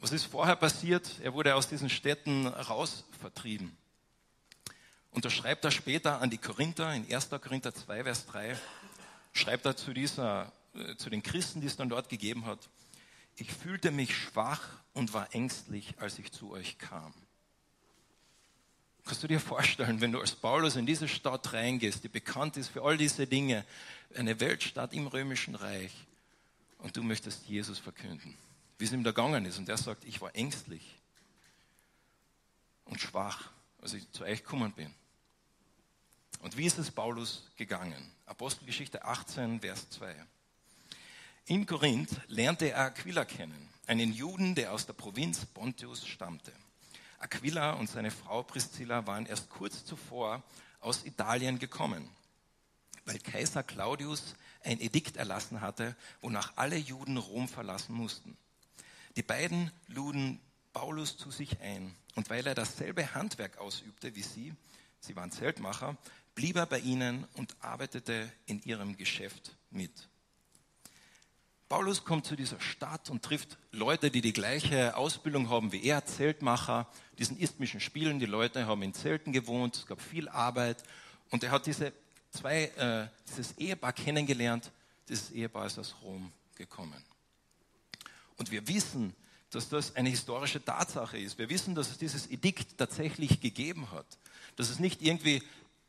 Was 0.00 0.12
ist 0.12 0.24
vorher 0.24 0.56
passiert? 0.56 1.10
Er 1.22 1.34
wurde 1.34 1.54
aus 1.54 1.68
diesen 1.68 1.90
Städten 1.90 2.46
raus 2.46 3.04
vertrieben. 3.20 3.76
Und 5.10 5.24
da 5.24 5.30
schreibt 5.30 5.64
er 5.64 5.70
später 5.70 6.20
an 6.20 6.30
die 6.30 6.38
Korinther 6.38 6.94
in 6.94 7.12
1. 7.12 7.30
Korinther 7.30 7.74
2, 7.74 8.04
Vers 8.04 8.26
3, 8.26 8.56
schreibt 9.32 9.66
er 9.66 9.76
zu, 9.76 9.92
dieser, 9.92 10.52
äh, 10.74 10.96
zu 10.96 11.10
den 11.10 11.22
Christen, 11.22 11.60
die 11.60 11.66
es 11.66 11.76
dann 11.76 11.88
dort 11.88 12.08
gegeben 12.08 12.46
hat, 12.46 12.68
ich 13.36 13.52
fühlte 13.52 13.90
mich 13.90 14.16
schwach 14.16 14.68
und 14.94 15.12
war 15.12 15.32
ängstlich, 15.34 15.94
als 15.98 16.18
ich 16.18 16.32
zu 16.32 16.50
euch 16.50 16.78
kam. 16.78 17.14
Kannst 19.04 19.22
du 19.22 19.28
dir 19.28 19.40
vorstellen, 19.40 20.00
wenn 20.00 20.12
du 20.12 20.20
als 20.20 20.34
Paulus 20.34 20.76
in 20.76 20.84
diese 20.84 21.08
Stadt 21.08 21.52
reingehst, 21.52 22.04
die 22.04 22.08
bekannt 22.08 22.56
ist 22.56 22.68
für 22.68 22.82
all 22.82 22.98
diese 22.98 23.26
Dinge, 23.26 23.64
eine 24.14 24.38
Weltstadt 24.40 24.92
im 24.92 25.06
römischen 25.06 25.54
Reich, 25.54 25.92
und 26.78 26.96
du 26.96 27.02
möchtest 27.02 27.46
Jesus 27.46 27.78
verkünden, 27.78 28.36
wie 28.78 28.84
es 28.84 28.92
ihm 28.92 29.04
da 29.04 29.10
gegangen 29.10 29.44
ist. 29.44 29.58
Und 29.58 29.68
er 29.68 29.76
sagt, 29.76 30.04
ich 30.04 30.20
war 30.20 30.34
ängstlich 30.34 30.82
und 32.84 33.00
schwach, 33.00 33.50
als 33.82 33.94
ich 33.94 34.10
zu 34.12 34.24
euch 34.24 34.42
gekommen 34.42 34.72
bin. 34.72 34.94
Und 36.40 36.56
wie 36.56 36.66
ist 36.66 36.78
es 36.78 36.90
Paulus 36.90 37.50
gegangen? 37.56 38.12
Apostelgeschichte 38.26 39.04
18, 39.04 39.60
Vers 39.60 39.90
2. 39.90 40.14
In 41.46 41.66
Korinth 41.66 42.10
lernte 42.28 42.70
er 42.70 42.86
Aquila 42.86 43.24
kennen, 43.24 43.68
einen 43.86 44.12
Juden, 44.12 44.54
der 44.54 44.72
aus 44.72 44.86
der 44.86 44.92
Provinz 44.92 45.46
Pontius 45.46 46.06
stammte. 46.06 46.52
Aquila 47.18 47.72
und 47.72 47.88
seine 47.88 48.10
Frau 48.10 48.42
Priscilla 48.42 49.06
waren 49.06 49.26
erst 49.26 49.48
kurz 49.50 49.84
zuvor 49.84 50.42
aus 50.80 51.04
Italien 51.04 51.58
gekommen. 51.58 52.08
weil 53.08 53.18
Kaiser 53.18 53.62
Claudius 53.62 54.36
ein 54.62 54.80
Edikt 54.80 55.16
erlassen 55.16 55.62
hatte, 55.62 55.96
wonach 56.20 56.52
alle 56.56 56.76
Juden 56.76 57.16
Rom 57.16 57.48
verlassen 57.48 57.94
mussten. 57.94 58.36
Die 59.16 59.22
beiden 59.22 59.72
luden 59.86 60.40
Paulus 60.74 61.16
zu 61.16 61.30
sich 61.30 61.58
ein 61.60 61.96
und 62.16 62.28
weil 62.28 62.46
er 62.46 62.54
dasselbe 62.54 63.14
Handwerk 63.14 63.56
ausübte 63.56 64.14
wie 64.14 64.22
sie, 64.22 64.54
sie 65.00 65.16
waren 65.16 65.32
Zeltmacher, 65.32 65.96
blieb 66.38 66.54
er 66.54 66.66
bei 66.66 66.78
ihnen 66.78 67.26
und 67.34 67.56
arbeitete 67.58 68.32
in 68.46 68.62
ihrem 68.62 68.96
Geschäft 68.96 69.56
mit. 69.70 69.90
Paulus 71.68 72.04
kommt 72.04 72.26
zu 72.26 72.36
dieser 72.36 72.60
Stadt 72.60 73.10
und 73.10 73.24
trifft 73.24 73.58
Leute, 73.72 74.12
die 74.12 74.20
die 74.20 74.32
gleiche 74.32 74.96
Ausbildung 74.96 75.50
haben 75.50 75.72
wie 75.72 75.82
er, 75.82 76.06
Zeltmacher, 76.06 76.86
diesen 77.18 77.36
isthmischen 77.40 77.80
Spielen. 77.80 78.20
Die 78.20 78.26
Leute 78.26 78.68
haben 78.68 78.82
in 78.82 78.94
Zelten 78.94 79.32
gewohnt, 79.32 79.74
es 79.78 79.86
gab 79.86 80.00
viel 80.00 80.28
Arbeit 80.28 80.84
und 81.30 81.42
er 81.42 81.50
hat 81.50 81.66
diese 81.66 81.92
zwei, 82.30 82.66
äh, 82.66 83.08
dieses 83.28 83.58
Ehepaar 83.58 83.92
kennengelernt. 83.92 84.70
Dieses 85.08 85.32
Ehepaar 85.32 85.66
ist 85.66 85.80
aus 85.80 85.96
Rom 86.02 86.30
gekommen. 86.54 87.02
Und 88.36 88.52
wir 88.52 88.68
wissen, 88.68 89.12
dass 89.50 89.68
das 89.68 89.96
eine 89.96 90.10
historische 90.10 90.64
Tatsache 90.64 91.18
ist. 91.18 91.36
Wir 91.36 91.50
wissen, 91.50 91.74
dass 91.74 91.90
es 91.90 91.98
dieses 91.98 92.30
Edikt 92.30 92.78
tatsächlich 92.78 93.40
gegeben 93.40 93.90
hat. 93.90 94.06
Dass 94.54 94.70
es 94.70 94.78
nicht 94.78 95.02
irgendwie 95.02 95.42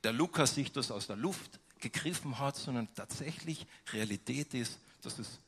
der 0.04 0.14
Lukas 0.14 0.56
sich 0.56 0.72
das 0.72 0.92
aus 0.92 1.08
der 1.08 1.16
Luft 1.16 1.60
gegriffen 1.80 2.40
hat, 2.40 2.56
sondern 2.56 2.94
tatsächlich 2.96 3.66
Realität 3.94 4.54
ist, 4.54 4.80
dass 5.02 5.20
es 5.20 5.40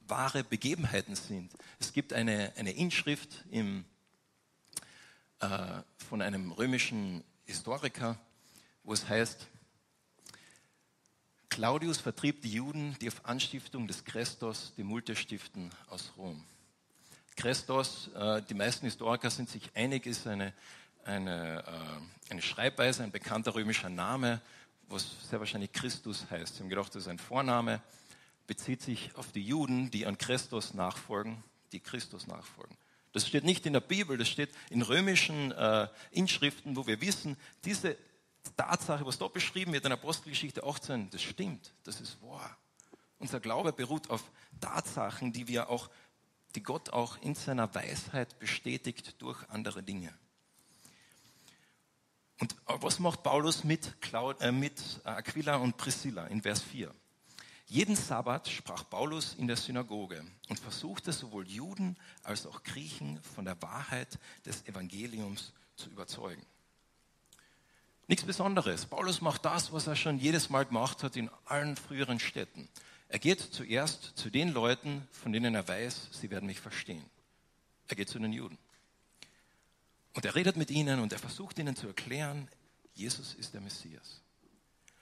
wahre 0.00 0.44
Begebenheiten 0.44 1.14
sind. 1.16 1.52
Es 1.78 1.92
gibt 1.92 2.12
eine, 2.12 2.52
eine 2.56 2.72
Inschrift 2.72 3.44
im, 3.50 3.84
äh, 5.40 5.82
von 6.08 6.22
einem 6.22 6.52
römischen 6.52 7.22
Historiker, 7.46 8.18
wo 8.84 8.92
es 8.92 9.08
heißt, 9.08 9.46
Claudius 11.48 11.98
vertrieb 11.98 12.42
die 12.42 12.52
Juden, 12.52 12.96
die 13.00 13.08
auf 13.08 13.24
Anstiftung 13.24 13.88
des 13.88 14.04
Christos 14.04 14.72
die 14.76 14.84
Multe 14.84 15.16
stiften, 15.16 15.70
aus 15.88 16.12
Rom. 16.16 16.44
Christos, 17.36 18.10
äh, 18.14 18.42
die 18.42 18.54
meisten 18.54 18.86
Historiker 18.86 19.30
sind 19.30 19.48
sich 19.48 19.70
einig, 19.74 20.06
ist 20.06 20.26
eine, 20.26 20.52
eine, 21.08 21.64
äh, 21.66 22.30
eine 22.30 22.42
Schreibweise, 22.42 23.02
ein 23.02 23.10
bekannter 23.10 23.54
römischer 23.54 23.88
Name, 23.88 24.40
was 24.88 25.06
sehr 25.28 25.40
wahrscheinlich 25.40 25.72
Christus 25.72 26.30
heißt. 26.30 26.56
Sie 26.56 26.62
haben 26.62 26.68
gedacht, 26.68 26.94
das 26.94 27.02
ist 27.02 27.08
ein 27.08 27.18
Vorname, 27.18 27.82
bezieht 28.46 28.82
sich 28.82 29.14
auf 29.16 29.32
die 29.32 29.42
Juden, 29.42 29.90
die 29.90 30.06
an 30.06 30.18
Christus 30.18 30.74
nachfolgen, 30.74 31.42
die 31.72 31.80
Christus 31.80 32.26
nachfolgen. 32.26 32.76
Das 33.12 33.26
steht 33.26 33.44
nicht 33.44 33.66
in 33.66 33.72
der 33.72 33.80
Bibel, 33.80 34.18
das 34.18 34.28
steht 34.28 34.50
in 34.70 34.82
römischen 34.82 35.50
äh, 35.52 35.88
Inschriften, 36.10 36.76
wo 36.76 36.86
wir 36.86 37.00
wissen, 37.00 37.36
diese 37.64 37.96
Tatsache, 38.56 39.04
was 39.04 39.18
dort 39.18 39.32
beschrieben 39.32 39.72
wird 39.72 39.84
in 39.84 39.92
Apostelgeschichte 39.92 40.62
18, 40.62 41.10
das 41.10 41.22
stimmt, 41.22 41.72
das 41.84 42.00
ist 42.00 42.22
wahr. 42.22 42.56
Unser 43.18 43.40
Glaube 43.40 43.72
beruht 43.72 44.10
auf 44.10 44.22
Tatsachen, 44.60 45.32
die 45.32 45.48
wir 45.48 45.68
auch, 45.70 45.90
die 46.54 46.62
Gott 46.62 46.90
auch 46.90 47.20
in 47.20 47.34
seiner 47.34 47.74
Weisheit 47.74 48.38
bestätigt 48.38 49.20
durch 49.20 49.48
andere 49.50 49.82
Dinge. 49.82 50.12
Und 52.40 52.54
was 52.66 52.98
macht 53.00 53.22
Paulus 53.22 53.64
mit, 53.64 54.00
Claud, 54.00 54.40
äh, 54.40 54.52
mit 54.52 54.80
Aquila 55.04 55.56
und 55.56 55.76
Priscilla 55.76 56.26
in 56.26 56.42
Vers 56.42 56.62
4? 56.62 56.94
Jeden 57.66 57.96
Sabbat 57.96 58.48
sprach 58.48 58.88
Paulus 58.88 59.34
in 59.34 59.46
der 59.46 59.56
Synagoge 59.56 60.24
und 60.48 60.58
versuchte 60.58 61.12
sowohl 61.12 61.46
Juden 61.46 61.98
als 62.22 62.46
auch 62.46 62.62
Griechen 62.62 63.20
von 63.34 63.44
der 63.44 63.60
Wahrheit 63.60 64.18
des 64.46 64.66
Evangeliums 64.66 65.52
zu 65.76 65.90
überzeugen. 65.90 66.46
Nichts 68.06 68.24
Besonderes. 68.24 68.86
Paulus 68.86 69.20
macht 69.20 69.44
das, 69.44 69.70
was 69.70 69.86
er 69.86 69.96
schon 69.96 70.18
jedes 70.18 70.48
Mal 70.48 70.64
gemacht 70.64 71.02
hat 71.02 71.14
in 71.16 71.28
allen 71.44 71.76
früheren 71.76 72.18
Städten. 72.18 72.70
Er 73.08 73.18
geht 73.18 73.40
zuerst 73.40 74.16
zu 74.16 74.30
den 74.30 74.52
Leuten, 74.52 75.06
von 75.12 75.32
denen 75.32 75.54
er 75.54 75.68
weiß, 75.68 76.08
sie 76.12 76.30
werden 76.30 76.46
mich 76.46 76.60
verstehen. 76.60 77.04
Er 77.88 77.96
geht 77.96 78.08
zu 78.08 78.18
den 78.18 78.32
Juden. 78.32 78.56
Und 80.18 80.24
er 80.24 80.34
redet 80.34 80.56
mit 80.56 80.72
ihnen 80.72 80.98
und 80.98 81.12
er 81.12 81.20
versucht 81.20 81.60
ihnen 81.60 81.76
zu 81.76 81.86
erklären, 81.86 82.48
Jesus 82.92 83.34
ist 83.34 83.54
der 83.54 83.60
Messias. 83.60 84.20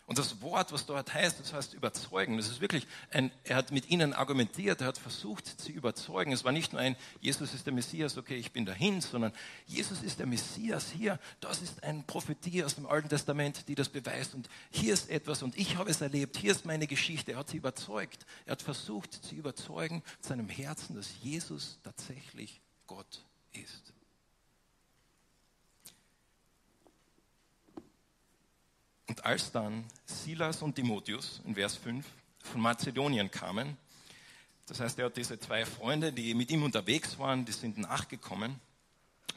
Und 0.05 0.19
das 0.19 0.43
Wort, 0.43 0.73
was 0.73 0.85
dort 0.85 1.15
heißt, 1.15 1.41
das 1.41 1.55
heißt 1.55 1.73
überzeugen. 1.73 2.37
Das 2.37 2.49
ist 2.49 2.61
wirklich 2.61 2.87
ein, 3.11 3.33
er 3.45 3.57
hat 3.57 3.73
mit 3.73 3.89
ihnen 3.89 4.13
argumentiert, 4.13 4.83
er 4.83 4.89
hat 4.89 4.99
versucht, 4.99 5.59
sie 5.59 5.73
überzeugen. 5.73 6.33
Es 6.33 6.45
war 6.45 6.53
nicht 6.53 6.75
nur 6.75 6.83
ein, 6.83 6.97
Jesus 7.23 7.55
ist 7.55 7.65
der 7.65 7.73
Messias, 7.73 8.19
okay, 8.19 8.37
ich 8.37 8.53
bin 8.53 8.67
dahin, 8.67 9.01
sondern 9.01 9.33
Jesus 9.65 10.03
ist 10.03 10.19
der 10.19 10.27
Messias 10.27 10.91
hier. 10.91 11.19
Das 11.41 11.63
ist 11.63 11.83
eine 11.83 12.03
Prophetie 12.03 12.63
aus 12.63 12.75
dem 12.75 12.85
Alten 12.85 13.09
Testament, 13.09 13.69
die 13.69 13.75
das 13.75 13.89
beweist. 13.89 14.35
Und 14.35 14.51
hier 14.71 14.93
ist 14.93 15.09
etwas 15.09 15.43
und 15.43 15.57
ich 15.57 15.79
habe 15.79 15.89
es 15.89 16.03
erlebt. 16.03 16.37
Hier 16.37 16.53
ist 16.53 16.67
meine 16.67 16.87
Geschichte. 16.87 17.33
Er 17.33 17.39
hat 17.39 17.49
sie 17.49 17.57
überzeugt. 17.57 18.27
Er 18.45 18.53
hat 18.53 18.61
versucht, 18.61 19.25
sie 19.25 19.37
überzeugen 19.37 20.03
zu 20.21 20.29
seinem 20.29 20.51
Herzen, 20.51 20.95
dass 20.95 21.09
Jesus 21.23 21.79
tatsächlich 21.83 22.61
Gott 22.87 23.25
ist. 23.55 23.96
Und 29.09 29.25
als 29.25 29.53
dann 29.53 29.85
Silas 30.05 30.63
und 30.63 30.75
Timotheus 30.75 31.41
in 31.45 31.55
Vers 31.55 31.77
5 31.77 32.05
von 32.43 32.61
Mazedonien 32.61 33.31
kamen, 33.31 33.77
das 34.67 34.81
heißt, 34.81 34.99
er 34.99 35.07
hat 35.07 35.17
diese 35.17 35.39
zwei 35.39 35.65
Freunde, 35.65 36.13
die 36.13 36.35
mit 36.35 36.51
ihm 36.51 36.65
unterwegs 36.65 37.19
waren, 37.19 37.45
die 37.45 37.53
sind 37.53 37.79
nachgekommen, 37.79 38.59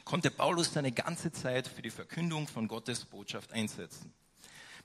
konnte 0.04 0.30
Paulus 0.30 0.72
seine 0.72 0.90
ganze 0.90 1.30
Zeit 1.30 1.68
für 1.68 1.82
die 1.82 1.90
Verkündung 1.90 2.48
von 2.48 2.66
Gottes 2.66 3.04
Botschaft 3.04 3.52
einsetzen. 3.52 4.12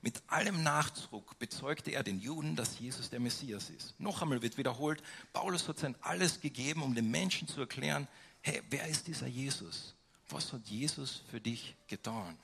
Mit 0.02 0.22
allem 0.28 0.62
Nachdruck 0.62 1.36
bezeugte 1.40 1.90
er 1.90 2.04
den 2.04 2.20
Juden, 2.20 2.54
dass 2.54 2.78
Jesus 2.78 3.10
der 3.10 3.18
Messias 3.18 3.70
ist. 3.70 3.98
Noch 3.98 4.22
einmal 4.22 4.40
wird 4.40 4.56
wiederholt, 4.56 5.02
Paulus 5.32 5.66
hat 5.66 5.80
sein 5.80 5.96
alles 6.00 6.40
gegeben, 6.40 6.82
um 6.82 6.94
den 6.94 7.10
Menschen 7.10 7.48
zu 7.48 7.60
erklären, 7.60 8.06
hey, 8.42 8.62
wer 8.70 8.86
ist 8.86 9.08
dieser 9.08 9.26
Jesus? 9.26 9.96
Was 10.28 10.52
hat 10.52 10.64
Jesus 10.68 11.24
für 11.28 11.40
dich 11.40 11.74
getan? 11.88 12.38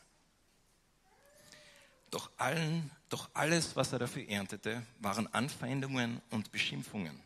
Doch, 2.13 2.31
allen, 2.37 2.91
doch 3.09 3.31
alles, 3.33 3.75
was 3.75 3.91
er 3.95 3.99
dafür 3.99 4.29
erntete, 4.29 4.83
waren 5.01 5.33
Anfeindungen 5.33 6.21
und 6.29 6.53
Beschimpfungen. 6.53 7.19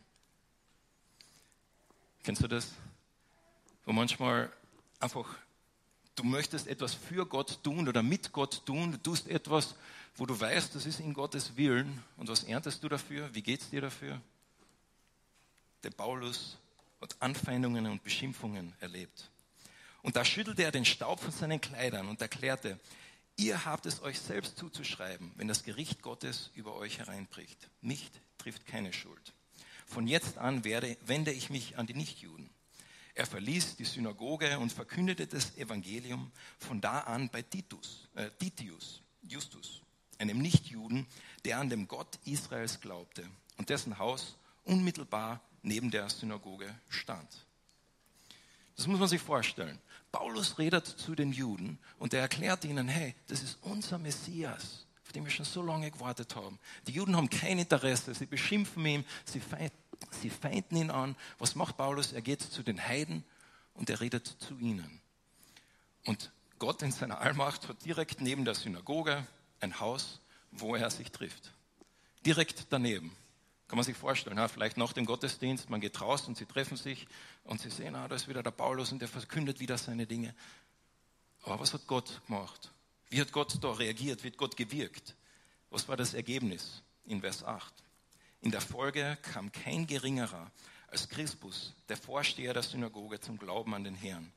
Kennst 2.23 2.41
du 2.41 2.47
das? 2.47 2.71
Wo 3.83 3.91
manchmal 3.91 4.49
einfach, 5.01 5.27
du 6.15 6.23
möchtest 6.23 6.67
etwas 6.67 6.93
für 6.93 7.25
Gott 7.25 7.61
tun 7.63 7.89
oder 7.89 8.01
mit 8.01 8.31
Gott 8.31 8.65
tun, 8.65 8.93
du 8.93 8.97
tust 8.97 9.27
etwas, 9.27 9.75
wo 10.15 10.25
du 10.25 10.39
weißt, 10.39 10.73
das 10.73 10.85
ist 10.85 11.01
in 11.01 11.13
Gottes 11.13 11.57
Willen. 11.57 12.01
Und 12.15 12.29
was 12.29 12.45
erntest 12.45 12.81
du 12.81 12.87
dafür? 12.87 13.29
Wie 13.35 13.41
geht 13.41 13.59
es 13.59 13.69
dir 13.69 13.81
dafür? 13.81 14.21
Der 15.83 15.91
Paulus 15.91 16.57
hat 17.01 17.13
Anfeindungen 17.19 17.87
und 17.87 18.03
Beschimpfungen 18.05 18.73
erlebt. 18.79 19.29
Und 20.01 20.15
da 20.15 20.23
schüttelte 20.23 20.63
er 20.63 20.71
den 20.71 20.85
Staub 20.85 21.19
von 21.19 21.31
seinen 21.31 21.59
Kleidern 21.59 22.07
und 22.07 22.21
erklärte, 22.21 22.79
Ihr 23.39 23.65
habt 23.65 23.85
es 23.85 24.01
euch 24.01 24.19
selbst 24.19 24.57
zuzuschreiben, 24.57 25.31
wenn 25.35 25.47
das 25.47 25.63
Gericht 25.63 26.01
Gottes 26.01 26.49
über 26.55 26.75
euch 26.75 26.97
hereinbricht. 26.97 27.69
Mich 27.81 28.09
trifft 28.39 28.65
keine 28.65 28.91
Schuld. 28.93 29.33
Von 29.85 30.07
jetzt 30.07 30.39
an 30.39 30.63
werde, 30.63 30.97
wende 31.05 31.31
ich 31.31 31.51
mich 31.51 31.77
an 31.77 31.85
die 31.85 31.93
Nichtjuden. 31.93 32.49
Er 33.13 33.27
verließ 33.27 33.75
die 33.75 33.85
Synagoge 33.85 34.57
und 34.57 34.73
verkündete 34.73 35.27
das 35.27 35.55
Evangelium 35.55 36.31
von 36.57 36.81
da 36.81 37.01
an 37.01 37.29
bei 37.29 37.43
Titus, 37.43 38.07
äh, 38.15 38.31
Titius, 38.39 39.01
Justus, 39.21 39.81
einem 40.17 40.39
Nichtjuden, 40.39 41.05
der 41.45 41.59
an 41.59 41.69
dem 41.69 41.87
Gott 41.87 42.17
Israels 42.25 42.81
glaubte 42.81 43.23
und 43.57 43.69
dessen 43.69 43.99
Haus 43.99 44.35
unmittelbar 44.63 45.41
neben 45.61 45.91
der 45.91 46.09
Synagoge 46.09 46.73
stand. 46.89 47.46
Das 48.77 48.87
muss 48.87 48.99
man 48.99 49.09
sich 49.09 49.21
vorstellen. 49.21 49.79
Paulus 50.11 50.57
redet 50.59 50.85
zu 50.85 51.15
den 51.15 51.33
Juden 51.33 51.79
und 51.97 52.13
er 52.13 52.21
erklärt 52.21 52.63
ihnen, 52.63 52.87
hey, 52.87 53.15
das 53.27 53.41
ist 53.41 53.57
unser 53.63 53.97
Messias, 53.97 54.85
auf 55.03 55.11
den 55.11 55.25
wir 55.25 55.31
schon 55.31 55.45
so 55.45 55.61
lange 55.61 55.91
gewartet 55.91 56.35
haben. 56.35 56.59
Die 56.85 56.93
Juden 56.93 57.17
haben 57.17 57.29
kein 57.29 57.59
Interesse, 57.59 58.13
sie 58.13 58.27
beschimpfen 58.27 58.85
ihn, 58.85 59.05
sie, 59.25 59.39
feind, 59.39 59.73
sie 60.21 60.29
feinden 60.29 60.77
ihn 60.77 60.91
an. 60.91 61.15
Was 61.39 61.55
macht 61.55 61.75
Paulus? 61.75 62.13
Er 62.13 62.21
geht 62.21 62.41
zu 62.41 62.63
den 62.63 62.81
Heiden 62.81 63.23
und 63.73 63.89
er 63.89 63.99
redet 63.99 64.27
zu 64.27 64.57
ihnen. 64.59 65.01
Und 66.05 66.31
Gott 66.59 66.81
in 66.83 66.91
seiner 66.91 67.19
Allmacht 67.19 67.67
hat 67.67 67.83
direkt 67.83 68.21
neben 68.21 68.45
der 68.45 68.55
Synagoge 68.55 69.25
ein 69.59 69.79
Haus, 69.79 70.21
wo 70.51 70.75
er 70.75 70.89
sich 70.91 71.11
trifft. 71.11 71.51
Direkt 72.25 72.67
daneben. 72.69 73.11
Kann 73.67 73.77
man 73.77 73.83
sich 73.83 73.97
vorstellen, 73.97 74.37
ja, 74.37 74.47
vielleicht 74.47 74.77
nach 74.77 74.93
dem 74.93 75.05
Gottesdienst, 75.05 75.69
man 75.69 75.81
geht 75.81 75.99
raus 75.99 76.27
und 76.27 76.37
sie 76.37 76.45
treffen 76.45 76.77
sich 76.77 77.05
und 77.43 77.59
sie 77.59 77.69
sehen, 77.69 77.95
ah, 77.95 78.07
da 78.07 78.15
ist 78.15 78.29
wieder 78.29 78.41
der 78.41 78.51
Paulus 78.51 78.91
und 78.91 78.99
der 78.99 79.09
verkündet 79.09 79.59
wieder 79.59 79.77
seine 79.77 80.07
Dinge. 80.07 80.33
Aber 81.43 81.59
was 81.59 81.73
hat 81.73 81.85
Gott 81.85 82.21
gemacht? 82.27 82.71
Wie 83.09 83.19
hat 83.19 83.31
Gott 83.31 83.57
da 83.61 83.71
reagiert? 83.71 84.23
Wie 84.23 84.27
hat 84.27 84.37
Gott 84.37 84.55
gewirkt? 84.55 85.15
Was 85.69 85.87
war 85.87 85.97
das 85.97 86.13
Ergebnis 86.13 86.81
in 87.05 87.21
Vers 87.21 87.43
8? 87.43 87.73
In 88.41 88.51
der 88.51 88.61
Folge 88.61 89.17
kam 89.21 89.51
kein 89.51 89.85
geringerer 89.85 90.51
als 90.87 91.09
Crispus, 91.09 91.73
der 91.89 91.97
Vorsteher 91.97 92.53
der 92.53 92.63
Synagoge, 92.63 93.19
zum 93.19 93.37
Glauben 93.37 93.73
an 93.73 93.83
den 93.83 93.95
Herrn. 93.95 94.31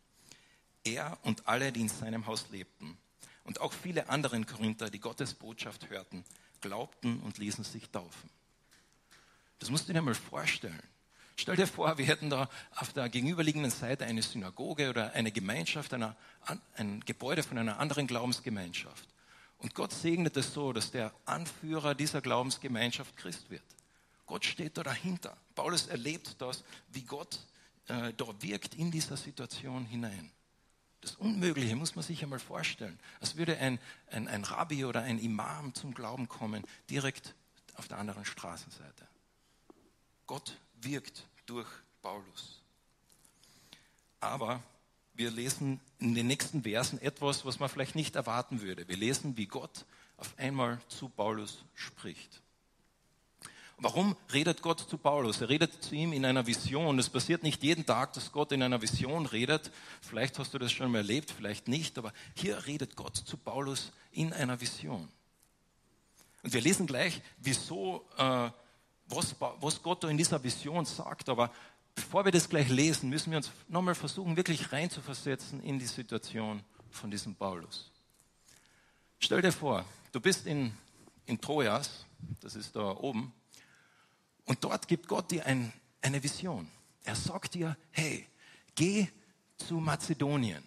Er 0.83 1.19
und 1.23 1.47
alle, 1.47 1.71
die 1.71 1.83
in 1.83 1.89
seinem 1.89 2.27
Haus 2.27 2.49
lebten 2.51 2.97
und 3.45 3.61
auch 3.61 3.73
viele 3.73 4.09
andere 4.09 4.41
Korinther, 4.45 4.91
die 4.91 4.99
Gottes 4.99 5.35
Botschaft 5.35 5.91
hörten, 5.91 6.25
glaubten 6.61 7.21
und 7.21 7.39
ließen 7.39 7.65
sich 7.65 7.89
taufen. 7.91 8.31
Das 9.61 9.71
musst 9.71 9.89
du 9.89 9.93
dir 9.93 10.03
mal 10.03 10.15
vorstellen. 10.15 10.83
Stell 11.37 11.57
dir 11.57 11.67
vor, 11.67 11.97
wir 11.97 12.05
hätten 12.05 12.29
da 12.29 12.51
auf 12.77 12.93
der 12.93 13.09
gegenüberliegenden 13.09 13.71
Seite 13.71 14.05
eine 14.05 14.23
Synagoge 14.23 14.91
oder 14.91 15.13
eine 15.13 15.33
Gemeinschaft, 15.33 15.95
einer, 15.95 16.17
ein 16.77 17.01
Gebäude 17.07 17.43
von 17.43 17.57
einer 17.57 17.79
anderen 17.79 18.07
Glaubensgemeinschaft. 18.07 19.09
Und 19.59 19.75
Gott 19.75 19.93
segnet 19.93 20.37
es 20.37 20.53
so, 20.53 20.73
dass 20.73 20.91
der 20.91 21.13
Anführer 21.27 21.95
dieser 21.95 22.21
Glaubensgemeinschaft 22.21 23.17
Christ 23.17 23.51
wird. 23.51 23.63
Gott 24.27 24.45
steht 24.45 24.77
da 24.77 24.83
dahinter. 24.83 25.37
Paulus 25.55 25.87
erlebt 25.87 26.37
das, 26.41 26.65
wie 26.89 27.03
Gott 27.03 27.39
äh, 27.89 28.13
da 28.17 28.27
wirkt 28.41 28.75
in 28.75 28.91
dieser 28.91 29.17
Situation 29.17 29.85
hinein. 29.85 30.31
Das 31.01 31.17
Unmögliche 31.17 31.77
muss 31.77 31.97
man 31.97 32.05
sich 32.05 32.23
einmal 32.23 32.39
vorstellen. 32.39 32.99
Als 33.21 33.37
würde 33.37 33.57
ein, 33.59 33.79
ein, 34.11 34.29
ein 34.29 34.45
Rabbi 34.45 34.85
oder 34.85 35.03
ein 35.03 35.19
Imam 35.19 35.75
zum 35.75 35.95
Glauben 35.95 36.29
kommen, 36.29 36.65
direkt 36.89 37.35
auf 37.77 37.89
der 37.89 37.99
anderen 37.99 38.25
Straßenseite. 38.25 39.10
Gott 40.31 40.57
wirkt 40.81 41.27
durch 41.47 41.67
Paulus. 42.03 42.61
Aber 44.21 44.63
wir 45.15 45.29
lesen 45.29 45.81
in 45.99 46.15
den 46.15 46.29
nächsten 46.29 46.63
Versen 46.63 47.03
etwas, 47.03 47.45
was 47.45 47.59
man 47.59 47.69
vielleicht 47.69 47.97
nicht 47.97 48.15
erwarten 48.15 48.61
würde. 48.61 48.87
Wir 48.87 48.97
lesen, 48.97 49.37
wie 49.37 49.47
Gott 49.47 49.85
auf 50.19 50.33
einmal 50.39 50.81
zu 50.87 51.09
Paulus 51.09 51.65
spricht. 51.75 52.43
Warum 53.79 54.17
redet 54.33 54.63
Gott 54.63 54.79
zu 54.79 54.99
Paulus? 54.99 55.41
Er 55.41 55.49
redet 55.49 55.83
zu 55.83 55.97
ihm 55.97 56.13
in 56.13 56.25
einer 56.25 56.47
Vision. 56.47 57.01
Es 57.01 57.11
passiert 57.11 57.43
nicht 57.43 57.65
jeden 57.65 57.85
Tag, 57.85 58.13
dass 58.13 58.31
Gott 58.31 58.53
in 58.53 58.63
einer 58.63 58.81
Vision 58.81 59.27
redet. 59.27 59.73
Vielleicht 60.01 60.39
hast 60.39 60.55
du 60.55 60.61
das 60.61 60.71
schon 60.71 60.93
mal 60.93 60.99
erlebt, 60.99 61.33
vielleicht 61.33 61.67
nicht, 61.67 61.99
aber 61.99 62.13
hier 62.37 62.67
redet 62.67 62.95
Gott 62.95 63.17
zu 63.17 63.37
Paulus 63.37 63.91
in 64.13 64.33
einer 64.33 64.61
Vision. 64.61 65.09
Und 66.45 66.53
wir 66.53 66.61
lesen 66.61 66.87
gleich, 66.87 67.21
wieso, 67.39 68.07
äh, 68.17 68.51
was, 69.11 69.35
was 69.61 69.83
Gott 69.83 70.05
in 70.05 70.17
dieser 70.17 70.43
Vision 70.43 70.85
sagt. 70.85 71.29
Aber 71.29 71.51
bevor 71.95 72.25
wir 72.25 72.33
das 72.33 72.49
gleich 72.49 72.69
lesen, 72.69 73.11
müssen 73.11 73.31
wir 73.31 73.39
uns 73.39 73.51
nochmal 73.69 73.95
versuchen, 73.95 74.37
wirklich 74.37 74.73
reinzuversetzen 74.73 75.63
in 75.63 75.79
die 75.79 75.87
Situation 75.87 76.63
von 76.91 77.11
diesem 77.11 77.35
Paulus. 77.35 77.91
Stell 79.19 79.43
dir 79.43 79.53
vor, 79.53 79.85
du 80.13 80.21
bist 80.21 80.47
in, 80.47 80.73
in 81.27 81.41
Trojas, 81.41 82.07
das 82.41 82.55
ist 82.57 82.75
da 82.75 82.97
oben, 82.97 83.33
und 84.47 84.65
dort 84.65 84.89
gibt 84.89 85.07
Gott 85.07 85.31
dir 85.31 85.47
ein, 85.47 85.73
eine 86.01 86.23
Vision. 86.23 86.69
Er 87.05 87.15
sagt 87.15 87.55
dir, 87.55 87.77
hey, 87.93 88.27
geh 88.75 89.09
zu 89.57 89.75
Mazedonien. 89.75 90.65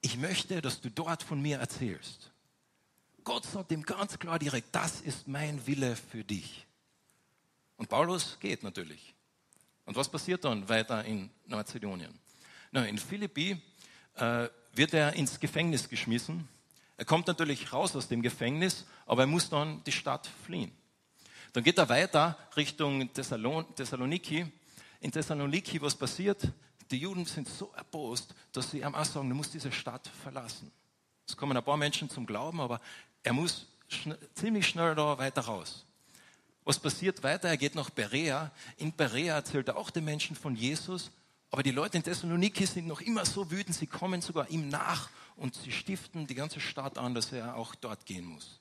Ich 0.00 0.16
möchte, 0.16 0.62
dass 0.62 0.80
du 0.80 0.90
dort 0.90 1.22
von 1.22 1.42
mir 1.42 1.58
erzählst. 1.58 2.30
Gott 3.24 3.44
sagt 3.44 3.70
ihm 3.72 3.82
ganz 3.82 4.18
klar 4.18 4.38
direkt, 4.38 4.74
das 4.74 5.00
ist 5.00 5.28
mein 5.28 5.66
Wille 5.66 5.94
für 5.96 6.24
dich. 6.24 6.66
Und 7.80 7.88
Paulus 7.88 8.36
geht 8.38 8.62
natürlich. 8.62 9.14
Und 9.86 9.96
was 9.96 10.06
passiert 10.06 10.44
dann 10.44 10.68
weiter 10.68 11.02
in 11.02 11.30
Mazedonien? 11.46 12.12
Na, 12.72 12.84
in 12.84 12.98
Philippi 12.98 13.56
äh, 14.16 14.48
wird 14.74 14.92
er 14.92 15.14
ins 15.14 15.40
Gefängnis 15.40 15.88
geschmissen. 15.88 16.46
Er 16.98 17.06
kommt 17.06 17.26
natürlich 17.26 17.72
raus 17.72 17.96
aus 17.96 18.06
dem 18.06 18.20
Gefängnis, 18.20 18.84
aber 19.06 19.22
er 19.22 19.28
muss 19.28 19.48
dann 19.48 19.82
die 19.84 19.92
Stadt 19.92 20.28
fliehen. 20.44 20.70
Dann 21.54 21.64
geht 21.64 21.78
er 21.78 21.88
weiter 21.88 22.36
Richtung 22.54 23.10
Thessalon 23.14 23.74
Thessaloniki. 23.74 24.44
In 25.00 25.10
Thessaloniki, 25.10 25.80
was 25.80 25.94
passiert? 25.94 26.52
Die 26.90 26.98
Juden 26.98 27.24
sind 27.24 27.48
so 27.48 27.72
erbost, 27.74 28.34
dass 28.52 28.72
sie 28.72 28.80
ihm 28.80 28.94
auch 28.94 29.06
sagen, 29.06 29.30
du 29.30 29.34
musst 29.34 29.54
diese 29.54 29.72
Stadt 29.72 30.06
verlassen. 30.22 30.70
Es 31.26 31.34
kommen 31.34 31.56
ein 31.56 31.64
paar 31.64 31.78
Menschen 31.78 32.10
zum 32.10 32.26
Glauben, 32.26 32.60
aber 32.60 32.78
er 33.22 33.32
muss 33.32 33.68
schn 33.88 34.14
ziemlich 34.34 34.68
schnell 34.68 34.94
da 34.94 35.16
weiter 35.16 35.40
raus. 35.40 35.86
Was 36.64 36.78
passiert 36.78 37.22
weiter? 37.22 37.48
Er 37.48 37.56
geht 37.56 37.74
nach 37.74 37.90
Berea. 37.90 38.50
In 38.76 38.94
Berea 38.94 39.34
erzählt 39.36 39.68
er 39.68 39.76
auch 39.76 39.90
den 39.90 40.04
Menschen 40.04 40.36
von 40.36 40.54
Jesus. 40.54 41.10
Aber 41.50 41.62
die 41.62 41.72
Leute 41.72 41.96
in 41.96 42.04
Thessaloniki 42.04 42.64
sind 42.66 42.86
noch 42.86 43.00
immer 43.00 43.24
so 43.24 43.50
wütend, 43.50 43.74
sie 43.74 43.88
kommen 43.88 44.20
sogar 44.20 44.48
ihm 44.50 44.68
nach 44.68 45.10
und 45.36 45.54
sie 45.54 45.72
stiften 45.72 46.26
die 46.26 46.34
ganze 46.34 46.60
Stadt 46.60 46.96
an, 46.96 47.14
dass 47.14 47.32
er 47.32 47.56
auch 47.56 47.74
dort 47.74 48.06
gehen 48.06 48.24
muss. 48.24 48.60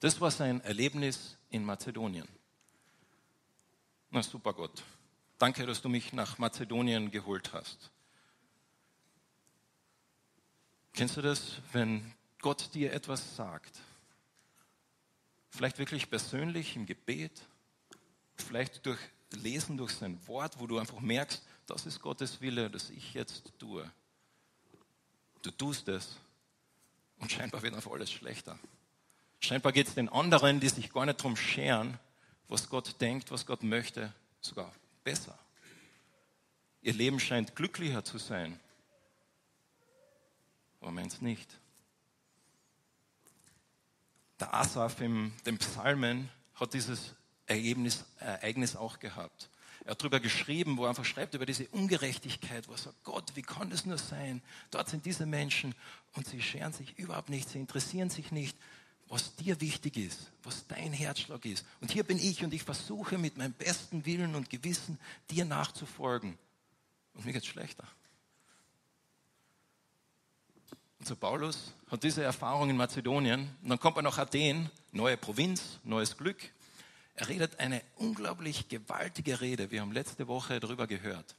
Das 0.00 0.20
war 0.20 0.30
sein 0.30 0.60
Erlebnis 0.62 1.36
in 1.48 1.64
Mazedonien. 1.64 2.26
Na 4.10 4.22
super 4.22 4.52
Gott, 4.52 4.82
danke, 5.38 5.64
dass 5.64 5.80
du 5.80 5.88
mich 5.88 6.12
nach 6.12 6.38
Mazedonien 6.38 7.10
geholt 7.10 7.52
hast. 7.52 7.90
Kennst 10.92 11.16
du 11.16 11.22
das, 11.22 11.60
wenn 11.72 12.14
Gott 12.40 12.74
dir 12.74 12.92
etwas 12.92 13.36
sagt? 13.36 13.80
Vielleicht 15.56 15.78
wirklich 15.78 16.10
persönlich 16.10 16.76
im 16.76 16.84
Gebet, 16.84 17.32
vielleicht 18.34 18.84
durch 18.84 18.98
Lesen 19.30 19.78
durch 19.78 19.92
sein 19.92 20.18
Wort, 20.26 20.60
wo 20.60 20.66
du 20.66 20.78
einfach 20.78 21.00
merkst, 21.00 21.42
das 21.66 21.86
ist 21.86 22.02
Gottes 22.02 22.42
Wille, 22.42 22.68
dass 22.68 22.90
ich 22.90 23.14
jetzt 23.14 23.54
tue. 23.58 23.90
Du 25.40 25.50
tust 25.50 25.88
es 25.88 26.18
und 27.16 27.32
scheinbar 27.32 27.62
wird 27.62 27.74
einfach 27.74 27.90
alles 27.90 28.12
schlechter. 28.12 28.58
Scheinbar 29.40 29.72
geht 29.72 29.88
es 29.88 29.94
den 29.94 30.10
anderen, 30.10 30.60
die 30.60 30.68
sich 30.68 30.92
gar 30.92 31.06
nicht 31.06 31.20
darum 31.20 31.36
scheren, 31.36 31.98
was 32.48 32.68
Gott 32.68 33.00
denkt, 33.00 33.30
was 33.30 33.46
Gott 33.46 33.62
möchte, 33.62 34.12
sogar 34.42 34.70
besser. 35.04 35.38
Ihr 36.82 36.92
Leben 36.92 37.18
scheint 37.18 37.56
glücklicher 37.56 38.04
zu 38.04 38.18
sein. 38.18 38.60
Aber 40.82 40.90
meins 40.90 41.22
nicht. 41.22 41.48
Der 44.40 44.52
Asaf 44.54 45.00
im 45.00 45.32
den 45.44 45.58
Psalmen 45.58 46.28
hat 46.54 46.74
dieses 46.74 47.14
Ergebnis, 47.46 48.04
Ereignis 48.18 48.76
auch 48.76 48.98
gehabt. 48.98 49.50
Er 49.84 49.92
hat 49.92 50.00
darüber 50.00 50.20
geschrieben, 50.20 50.76
wo 50.76 50.84
er 50.84 50.88
einfach 50.90 51.04
schreibt 51.04 51.34
über 51.34 51.46
diese 51.46 51.68
Ungerechtigkeit, 51.68 52.66
wo 52.68 52.72
er 52.72 52.78
sagt, 52.78 53.04
Gott, 53.04 53.32
wie 53.34 53.42
kann 53.42 53.70
das 53.70 53.86
nur 53.86 53.98
sein? 53.98 54.42
Dort 54.70 54.88
sind 54.88 55.06
diese 55.06 55.26
Menschen 55.26 55.74
und 56.14 56.26
sie 56.26 56.42
scheren 56.42 56.72
sich 56.72 56.98
überhaupt 56.98 57.30
nicht, 57.30 57.48
sie 57.48 57.60
interessieren 57.60 58.10
sich 58.10 58.32
nicht 58.32 58.56
was 59.08 59.36
dir 59.36 59.60
wichtig 59.60 59.96
ist, 59.96 60.32
was 60.42 60.66
dein 60.66 60.92
Herzschlag 60.92 61.44
ist. 61.44 61.64
Und 61.80 61.90
hier 61.90 62.02
bin 62.04 62.18
ich 62.18 62.42
und 62.44 62.52
ich 62.52 62.62
versuche 62.62 63.18
mit 63.18 63.36
meinem 63.36 63.52
besten 63.52 64.04
Willen 64.04 64.34
und 64.34 64.50
Gewissen 64.50 64.98
dir 65.30 65.44
nachzufolgen. 65.44 66.36
Und 67.14 67.24
mir 67.24 67.32
geht 67.32 67.42
es 67.42 67.48
schlechter. 67.48 67.86
Und 70.98 71.06
so 71.06 71.16
Paulus 71.16 71.72
hat 71.90 72.02
diese 72.02 72.22
Erfahrung 72.22 72.70
in 72.70 72.76
Mazedonien 72.76 73.50
und 73.62 73.68
dann 73.68 73.78
kommt 73.78 73.96
er 73.96 74.02
nach 74.02 74.18
Athen, 74.18 74.70
neue 74.92 75.16
Provinz, 75.16 75.78
neues 75.84 76.16
Glück. 76.16 76.50
Er 77.14 77.28
redet 77.28 77.60
eine 77.60 77.82
unglaublich 77.96 78.68
gewaltige 78.68 79.40
Rede. 79.40 79.70
Wir 79.70 79.80
haben 79.80 79.92
letzte 79.92 80.26
Woche 80.28 80.60
darüber 80.60 80.86
gehört. 80.86 81.34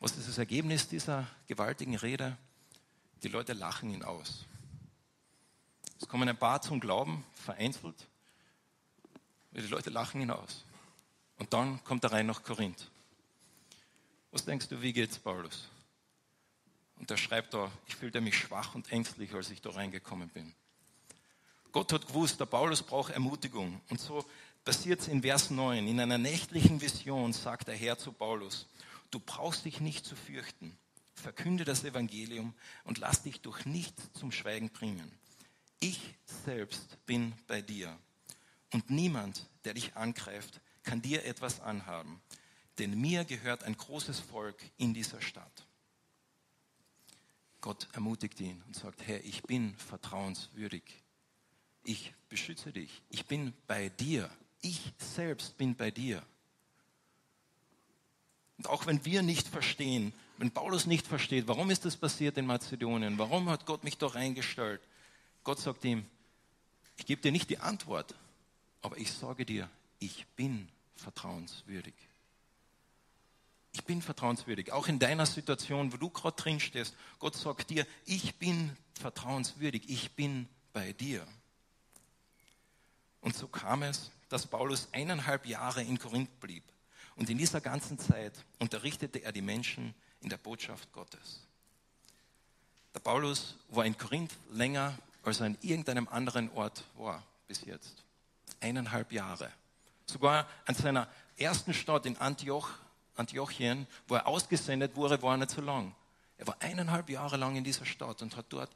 Was 0.00 0.16
ist 0.16 0.28
das 0.28 0.38
Ergebnis 0.38 0.88
dieser 0.88 1.26
gewaltigen 1.46 1.96
Rede? 1.96 2.36
Die 3.22 3.28
Leute 3.28 3.52
lachen 3.52 3.90
ihn 3.90 4.04
aus. 4.04 4.44
Es 6.00 6.06
kommen 6.06 6.28
ein 6.28 6.36
paar 6.36 6.62
zum 6.62 6.78
Glauben, 6.78 7.24
vereinzelt. 7.34 8.06
Die 9.50 9.60
Leute 9.62 9.90
lachen 9.90 10.20
ihn 10.20 10.30
aus. 10.30 10.64
Und 11.38 11.52
dann 11.52 11.82
kommt 11.84 12.04
er 12.04 12.12
rein 12.12 12.26
nach 12.26 12.42
Korinth. 12.42 12.90
Was 14.30 14.44
denkst 14.44 14.68
du, 14.68 14.80
wie 14.80 14.92
geht's 14.92 15.18
Paulus? 15.18 15.68
Und 16.98 17.10
er 17.10 17.16
schreibt 17.16 17.54
da, 17.54 17.70
ich 17.86 17.96
fühlte 17.96 18.20
mich 18.20 18.36
schwach 18.36 18.74
und 18.74 18.90
ängstlich, 18.92 19.32
als 19.34 19.50
ich 19.50 19.60
da 19.60 19.70
reingekommen 19.70 20.28
bin. 20.28 20.54
Gott 21.72 21.92
hat 21.92 22.06
gewusst, 22.06 22.40
der 22.40 22.46
Paulus 22.46 22.82
braucht 22.82 23.12
Ermutigung. 23.12 23.80
Und 23.88 24.00
so 24.00 24.24
passiert 24.64 25.00
es 25.00 25.08
in 25.08 25.22
Vers 25.22 25.50
9. 25.50 25.86
In 25.86 26.00
einer 26.00 26.18
nächtlichen 26.18 26.80
Vision 26.80 27.32
sagt 27.32 27.68
der 27.68 27.76
Herr 27.76 27.98
zu 27.98 28.12
Paulus, 28.12 28.66
du 29.10 29.20
brauchst 29.20 29.64
dich 29.64 29.80
nicht 29.80 30.04
zu 30.04 30.16
fürchten. 30.16 30.76
Verkünde 31.14 31.64
das 31.64 31.84
Evangelium 31.84 32.54
und 32.84 32.98
lass 32.98 33.22
dich 33.22 33.40
durch 33.40 33.66
nichts 33.66 34.12
zum 34.12 34.32
Schweigen 34.32 34.70
bringen. 34.70 35.10
Ich 35.80 36.14
selbst 36.44 37.04
bin 37.06 37.32
bei 37.46 37.62
dir. 37.62 37.96
Und 38.72 38.90
niemand, 38.90 39.46
der 39.64 39.74
dich 39.74 39.96
angreift, 39.96 40.60
kann 40.82 41.02
dir 41.02 41.24
etwas 41.24 41.60
anhaben. 41.60 42.20
Denn 42.78 42.98
mir 43.00 43.24
gehört 43.24 43.64
ein 43.64 43.76
großes 43.76 44.20
Volk 44.20 44.56
in 44.76 44.94
dieser 44.94 45.20
Stadt. 45.20 45.67
Gott 47.68 47.86
ermutigt 47.92 48.40
ihn 48.40 48.62
und 48.66 48.74
sagt, 48.74 49.06
Herr, 49.06 49.22
ich 49.26 49.42
bin 49.42 49.74
vertrauenswürdig. 49.76 50.82
Ich 51.84 52.14
beschütze 52.30 52.72
dich. 52.72 53.02
Ich 53.10 53.26
bin 53.26 53.52
bei 53.66 53.90
dir. 53.90 54.30
Ich 54.62 54.80
selbst 54.96 55.58
bin 55.58 55.76
bei 55.76 55.90
dir. 55.90 56.22
Und 58.56 58.70
auch 58.70 58.86
wenn 58.86 59.04
wir 59.04 59.20
nicht 59.20 59.46
verstehen, 59.46 60.14
wenn 60.38 60.50
Paulus 60.50 60.86
nicht 60.86 61.06
versteht, 61.06 61.46
warum 61.46 61.68
ist 61.68 61.84
das 61.84 61.98
passiert 61.98 62.38
in 62.38 62.46
Mazedonien, 62.46 63.18
warum 63.18 63.50
hat 63.50 63.66
Gott 63.66 63.84
mich 63.84 63.98
da 63.98 64.06
reingestellt, 64.06 64.80
Gott 65.44 65.58
sagt 65.58 65.84
ihm, 65.84 66.06
ich 66.96 67.04
gebe 67.04 67.20
dir 67.20 67.32
nicht 67.32 67.50
die 67.50 67.58
Antwort, 67.58 68.14
aber 68.80 68.96
ich 68.96 69.12
sage 69.12 69.44
dir, 69.44 69.68
ich 69.98 70.26
bin 70.36 70.70
vertrauenswürdig. 70.96 71.92
Ich 73.72 73.84
bin 73.84 74.02
vertrauenswürdig. 74.02 74.72
Auch 74.72 74.88
in 74.88 74.98
deiner 74.98 75.26
Situation, 75.26 75.92
wo 75.92 75.96
du 75.96 76.10
gerade 76.10 76.36
drin 76.36 76.60
stehst, 76.60 76.94
Gott 77.18 77.36
sagt 77.36 77.70
dir, 77.70 77.86
ich 78.06 78.36
bin 78.36 78.76
vertrauenswürdig. 78.94 79.88
Ich 79.88 80.12
bin 80.12 80.48
bei 80.72 80.92
dir. 80.92 81.26
Und 83.20 83.36
so 83.36 83.46
kam 83.46 83.82
es, 83.82 84.10
dass 84.28 84.46
Paulus 84.46 84.88
eineinhalb 84.92 85.46
Jahre 85.46 85.82
in 85.82 85.98
Korinth 85.98 86.40
blieb. 86.40 86.64
Und 87.16 87.30
in 87.30 87.38
dieser 87.38 87.60
ganzen 87.60 87.98
Zeit 87.98 88.32
unterrichtete 88.58 89.22
er 89.22 89.32
die 89.32 89.42
Menschen 89.42 89.94
in 90.20 90.28
der 90.28 90.36
Botschaft 90.36 90.92
Gottes. 90.92 91.46
Der 92.94 93.00
Paulus 93.00 93.56
war 93.68 93.84
in 93.84 93.96
Korinth 93.96 94.32
länger, 94.50 94.96
als 95.22 95.40
er 95.40 95.46
an 95.46 95.58
irgendeinem 95.60 96.08
anderen 96.08 96.50
Ort 96.52 96.84
war 96.96 97.22
bis 97.46 97.64
jetzt. 97.64 98.04
Eineinhalb 98.60 99.12
Jahre. 99.12 99.50
Sogar 100.06 100.46
an 100.64 100.74
seiner 100.74 101.08
ersten 101.36 101.74
Stadt 101.74 102.06
in 102.06 102.16
Antioch, 102.16 102.70
Antiochien, 103.18 103.86
wo 104.06 104.14
er 104.14 104.26
ausgesendet 104.26 104.96
wurde, 104.96 105.20
war 105.22 105.34
er 105.34 105.38
nicht 105.38 105.50
so 105.50 105.60
lang. 105.60 105.94
Er 106.38 106.46
war 106.46 106.56
eineinhalb 106.60 107.10
Jahre 107.10 107.36
lang 107.36 107.56
in 107.56 107.64
dieser 107.64 107.84
Stadt 107.84 108.22
und 108.22 108.36
hat 108.36 108.46
dort 108.50 108.70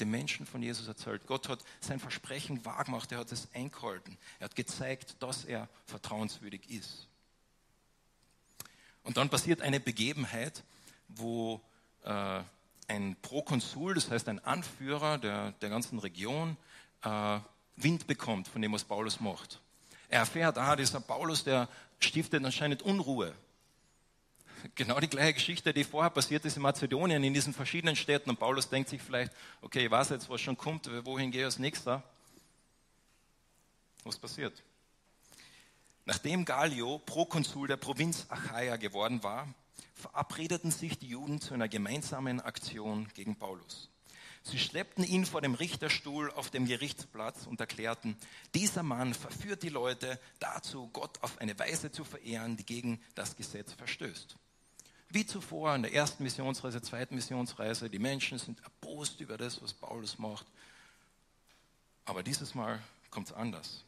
den 0.00 0.10
Menschen 0.10 0.46
von 0.46 0.62
Jesus 0.62 0.86
erzählt. 0.86 1.26
Gott 1.26 1.48
hat 1.48 1.60
sein 1.80 1.98
Versprechen 1.98 2.62
wahrgemacht, 2.64 3.10
er 3.10 3.18
hat 3.18 3.32
es 3.32 3.48
eingehalten. 3.54 4.18
Er 4.38 4.44
hat 4.44 4.54
gezeigt, 4.54 5.16
dass 5.20 5.44
er 5.44 5.68
vertrauenswürdig 5.86 6.68
ist. 6.68 7.08
Und 9.02 9.16
dann 9.16 9.30
passiert 9.30 9.62
eine 9.62 9.80
Begebenheit, 9.80 10.62
wo 11.08 11.62
äh, 12.04 12.42
ein 12.88 13.16
Prokonsul, 13.22 13.94
das 13.94 14.10
heißt 14.10 14.28
ein 14.28 14.44
Anführer 14.44 15.16
der, 15.16 15.52
der 15.52 15.70
ganzen 15.70 15.98
Region, 15.98 16.56
äh, 17.02 17.38
Wind 17.76 18.06
bekommt 18.06 18.48
von 18.48 18.60
dem, 18.60 18.72
was 18.72 18.84
Paulus 18.84 19.20
macht. 19.20 19.60
Er 20.08 20.20
erfährt, 20.20 20.58
ah, 20.58 20.76
dieser 20.76 21.00
Paulus, 21.00 21.44
der 21.44 21.68
stiftet 21.98 22.44
anscheinend 22.44 22.82
Unruhe. 22.82 23.34
Genau 24.74 25.00
die 25.00 25.08
gleiche 25.08 25.34
Geschichte, 25.34 25.72
die 25.72 25.84
vorher 25.84 26.10
passiert 26.10 26.44
ist 26.44 26.56
in 26.56 26.62
Mazedonien, 26.62 27.22
in 27.22 27.34
diesen 27.34 27.52
verschiedenen 27.52 27.96
Städten. 27.96 28.30
Und 28.30 28.38
Paulus 28.38 28.68
denkt 28.68 28.88
sich 28.88 29.02
vielleicht, 29.02 29.32
okay, 29.60 29.84
ich 29.84 29.90
weiß 29.90 30.10
jetzt, 30.10 30.28
was 30.28 30.40
schon 30.40 30.56
kommt, 30.56 30.88
wohin 31.04 31.30
gehe 31.30 31.42
ich 31.42 31.46
als 31.46 31.58
nächster? 31.58 32.02
Was 34.04 34.18
passiert? 34.18 34.62
Nachdem 36.04 36.44
Gallio 36.44 36.98
Prokonsul 36.98 37.68
der 37.68 37.76
Provinz 37.76 38.26
Achaia 38.28 38.76
geworden 38.76 39.22
war, 39.22 39.52
verabredeten 39.94 40.70
sich 40.70 40.98
die 40.98 41.08
Juden 41.08 41.40
zu 41.40 41.54
einer 41.54 41.68
gemeinsamen 41.68 42.40
Aktion 42.40 43.08
gegen 43.14 43.36
Paulus. 43.36 43.90
Sie 44.44 44.60
schleppten 44.60 45.02
ihn 45.02 45.26
vor 45.26 45.40
dem 45.40 45.54
Richterstuhl 45.54 46.30
auf 46.30 46.50
dem 46.50 46.66
Gerichtsplatz 46.66 47.48
und 47.48 47.58
erklärten, 47.58 48.16
dieser 48.54 48.84
Mann 48.84 49.12
verführt 49.12 49.64
die 49.64 49.70
Leute 49.70 50.20
dazu, 50.38 50.88
Gott 50.92 51.20
auf 51.22 51.40
eine 51.40 51.58
Weise 51.58 51.90
zu 51.90 52.04
verehren, 52.04 52.56
die 52.56 52.64
gegen 52.64 53.00
das 53.16 53.34
Gesetz 53.34 53.72
verstößt. 53.72 54.36
Wie 55.08 55.24
zuvor 55.24 55.74
in 55.74 55.82
der 55.82 55.94
ersten 55.94 56.22
Missionsreise, 56.22 56.82
zweiten 56.82 57.14
Missionsreise, 57.14 57.88
die 57.88 57.98
Menschen 57.98 58.38
sind 58.38 58.60
erbost 58.62 59.20
über 59.20 59.38
das, 59.38 59.62
was 59.62 59.72
Paulus 59.72 60.18
macht. 60.18 60.46
Aber 62.04 62.22
dieses 62.22 62.54
Mal 62.54 62.80
kommt 63.10 63.28
es 63.28 63.32
anders. 63.32 63.84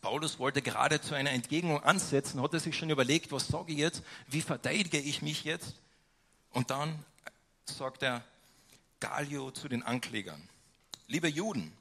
Paulus 0.00 0.38
wollte 0.38 0.60
gerade 0.60 1.00
zu 1.00 1.14
einer 1.14 1.30
Entgegnung 1.30 1.82
ansetzen, 1.82 2.42
hat 2.42 2.52
er 2.52 2.60
sich 2.60 2.76
schon 2.76 2.90
überlegt, 2.90 3.32
was 3.32 3.48
sage 3.48 3.72
ich 3.72 3.78
jetzt, 3.78 4.02
wie 4.28 4.42
verteidige 4.42 4.98
ich 4.98 5.22
mich 5.22 5.44
jetzt? 5.44 5.76
Und 6.50 6.70
dann 6.70 7.02
sagt 7.64 8.02
er 8.02 8.22
Gallio 9.00 9.50
zu 9.50 9.68
den 9.68 9.82
Anklägern, 9.82 10.46
liebe 11.06 11.28
Juden, 11.28 11.72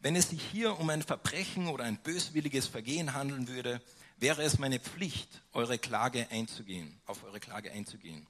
wenn 0.00 0.16
es 0.16 0.30
sich 0.30 0.42
hier 0.42 0.80
um 0.80 0.90
ein 0.90 1.02
Verbrechen 1.02 1.68
oder 1.68 1.84
ein 1.84 1.98
böswilliges 1.98 2.66
Vergehen 2.66 3.14
handeln 3.14 3.48
würde, 3.48 3.80
wäre 4.20 4.42
es 4.42 4.58
meine 4.58 4.78
Pflicht, 4.78 5.42
eure 5.52 5.78
Klage 5.78 6.28
einzugehen, 6.30 7.00
auf 7.06 7.24
eure 7.24 7.40
Klage 7.40 7.72
einzugehen. 7.72 8.26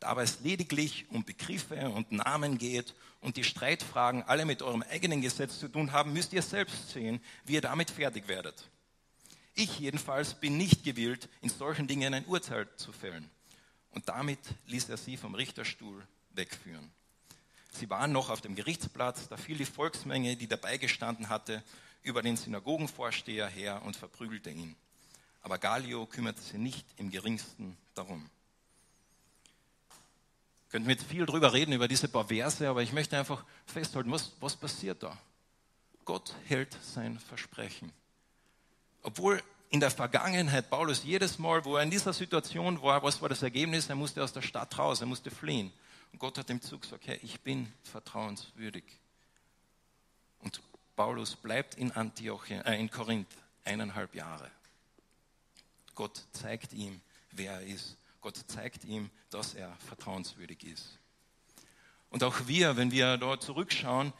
Da 0.00 0.20
es 0.20 0.40
lediglich 0.40 1.06
um 1.10 1.24
Begriffe 1.24 1.88
und 1.90 2.12
Namen 2.12 2.58
geht 2.58 2.94
und 3.20 3.36
die 3.36 3.44
Streitfragen 3.44 4.22
alle 4.22 4.44
mit 4.44 4.62
eurem 4.62 4.82
eigenen 4.82 5.22
Gesetz 5.22 5.58
zu 5.58 5.68
tun 5.68 5.92
haben, 5.92 6.12
müsst 6.12 6.32
ihr 6.32 6.42
selbst 6.42 6.90
sehen, 6.90 7.20
wie 7.44 7.54
ihr 7.54 7.60
damit 7.60 7.90
fertig 7.90 8.28
werdet. 8.28 8.68
Ich 9.54 9.78
jedenfalls 9.78 10.34
bin 10.34 10.56
nicht 10.56 10.84
gewillt, 10.84 11.28
in 11.40 11.48
solchen 11.48 11.86
Dingen 11.86 12.12
ein 12.12 12.26
Urteil 12.26 12.68
zu 12.76 12.92
fällen. 12.92 13.30
Und 13.90 14.08
damit 14.08 14.40
ließ 14.66 14.88
er 14.88 14.96
sie 14.96 15.16
vom 15.16 15.34
Richterstuhl 15.34 16.06
wegführen. 16.30 16.90
Sie 17.72 17.88
waren 17.88 18.12
noch 18.12 18.30
auf 18.30 18.40
dem 18.40 18.56
Gerichtsplatz, 18.56 19.28
da 19.28 19.36
fiel 19.36 19.56
die 19.56 19.64
Volksmenge, 19.64 20.36
die 20.36 20.48
dabei 20.48 20.78
gestanden 20.78 21.28
hatte, 21.28 21.62
über 22.02 22.22
den 22.22 22.36
Synagogenvorsteher 22.36 23.48
her 23.48 23.82
und 23.84 23.96
verprügelte 23.96 24.50
ihn. 24.50 24.76
Aber 25.44 25.58
Gallio 25.58 26.06
kümmerte 26.06 26.40
sich 26.40 26.54
nicht 26.54 26.86
im 26.96 27.10
geringsten 27.10 27.76
darum. 27.94 28.28
Könnten 30.70 30.88
wir 30.88 30.94
jetzt 30.94 31.06
viel 31.06 31.26
drüber 31.26 31.52
reden, 31.52 31.72
über 31.72 31.86
diese 31.86 32.08
paar 32.08 32.24
Verse, 32.24 32.66
aber 32.66 32.82
ich 32.82 32.92
möchte 32.92 33.18
einfach 33.18 33.44
festhalten, 33.66 34.10
was, 34.10 34.32
was 34.40 34.56
passiert 34.56 35.02
da? 35.02 35.16
Gott 36.06 36.34
hält 36.46 36.76
sein 36.82 37.18
Versprechen. 37.18 37.92
Obwohl 39.02 39.42
in 39.68 39.80
der 39.80 39.90
Vergangenheit 39.90 40.70
Paulus 40.70 41.04
jedes 41.04 41.38
Mal, 41.38 41.62
wo 41.66 41.76
er 41.76 41.82
in 41.82 41.90
dieser 41.90 42.14
Situation 42.14 42.80
war, 42.82 43.02
was 43.02 43.20
war 43.20 43.28
das 43.28 43.42
Ergebnis? 43.42 43.90
Er 43.90 43.96
musste 43.96 44.24
aus 44.24 44.32
der 44.32 44.42
Stadt 44.42 44.78
raus, 44.78 45.02
er 45.02 45.06
musste 45.06 45.30
fliehen. 45.30 45.70
Und 46.10 46.20
Gott 46.20 46.38
hat 46.38 46.48
ihm 46.48 46.62
zugesagt, 46.62 47.06
hey, 47.06 47.20
ich 47.22 47.40
bin 47.42 47.70
vertrauenswürdig. 47.82 48.84
Und 50.38 50.62
Paulus 50.96 51.36
bleibt 51.36 51.74
in 51.74 51.92
Antiochien, 51.92 52.64
äh, 52.64 52.80
in 52.80 52.90
Korinth 52.90 53.28
eineinhalb 53.64 54.14
Jahre. 54.14 54.50
Gott 55.94 56.26
zeigt 56.32 56.72
ihm, 56.72 57.00
wer 57.30 57.52
er 57.52 57.66
ist. 57.66 57.96
Gott 58.20 58.38
zeigt 58.46 58.84
ihm, 58.84 59.10
dass 59.30 59.54
er 59.54 59.74
vertrauenswürdig 59.86 60.64
ist. 60.64 60.98
Und 62.10 62.22
auch 62.22 62.46
wir, 62.46 62.76
wenn 62.76 62.90
wir 62.90 63.16
dort 63.16 63.42
zurückschauen, 63.42 64.12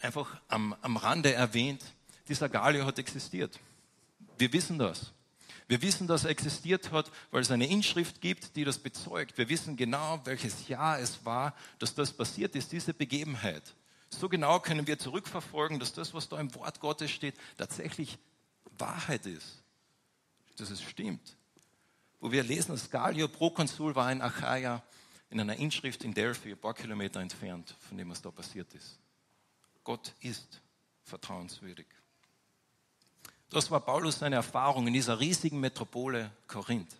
einfach 0.00 0.40
am, 0.48 0.74
am 0.82 0.96
Rande 0.96 1.32
erwähnt, 1.32 1.82
dieser 2.28 2.48
Galio 2.48 2.84
hat 2.84 2.98
existiert. 2.98 3.58
Wir 4.38 4.52
wissen 4.52 4.78
das. 4.78 5.12
Wir 5.68 5.80
wissen, 5.80 6.06
dass 6.06 6.24
er 6.24 6.30
existiert 6.30 6.92
hat, 6.92 7.10
weil 7.30 7.40
es 7.40 7.50
eine 7.50 7.66
Inschrift 7.66 8.20
gibt, 8.20 8.56
die 8.56 8.64
das 8.64 8.78
bezeugt. 8.78 9.38
Wir 9.38 9.48
wissen 9.48 9.76
genau, 9.76 10.20
welches 10.24 10.68
Jahr 10.68 10.98
es 10.98 11.24
war, 11.24 11.54
dass 11.78 11.94
das 11.94 12.12
passiert 12.12 12.54
ist, 12.54 12.72
diese 12.72 12.92
Begebenheit. 12.92 13.62
So 14.10 14.28
genau 14.28 14.60
können 14.60 14.86
wir 14.86 14.98
zurückverfolgen, 14.98 15.78
dass 15.78 15.94
das, 15.94 16.12
was 16.12 16.28
da 16.28 16.38
im 16.38 16.54
Wort 16.54 16.80
Gottes 16.80 17.10
steht, 17.10 17.34
tatsächlich 17.56 18.18
Wahrheit 18.76 19.24
ist. 19.24 19.61
Dass 20.56 20.70
es 20.70 20.82
stimmt. 20.82 21.36
Wo 22.20 22.30
wir 22.30 22.42
lesen, 22.42 22.72
dass 22.72 22.90
Gallio 22.90 23.28
Prokonsul 23.28 23.94
war 23.94 24.10
in 24.12 24.22
Achaia, 24.22 24.82
in 25.30 25.40
einer 25.40 25.56
Inschrift 25.56 26.04
in 26.04 26.14
Delphi, 26.14 26.52
ein 26.52 26.58
paar 26.58 26.74
Kilometer 26.74 27.20
entfernt 27.20 27.74
von 27.80 27.96
dem, 27.96 28.10
was 28.10 28.22
da 28.22 28.30
passiert 28.30 28.72
ist. 28.74 28.98
Gott 29.82 30.12
ist 30.20 30.60
vertrauenswürdig. 31.04 31.86
Das 33.50 33.70
war 33.70 33.80
Paulus 33.80 34.18
seine 34.18 34.36
Erfahrung 34.36 34.86
in 34.86 34.94
dieser 34.94 35.20
riesigen 35.20 35.60
Metropole 35.60 36.30
Korinth. 36.46 36.94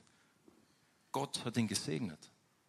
Gott 1.11 1.45
hat 1.45 1.57
ihn 1.57 1.69
gesegnet. 1.69 2.19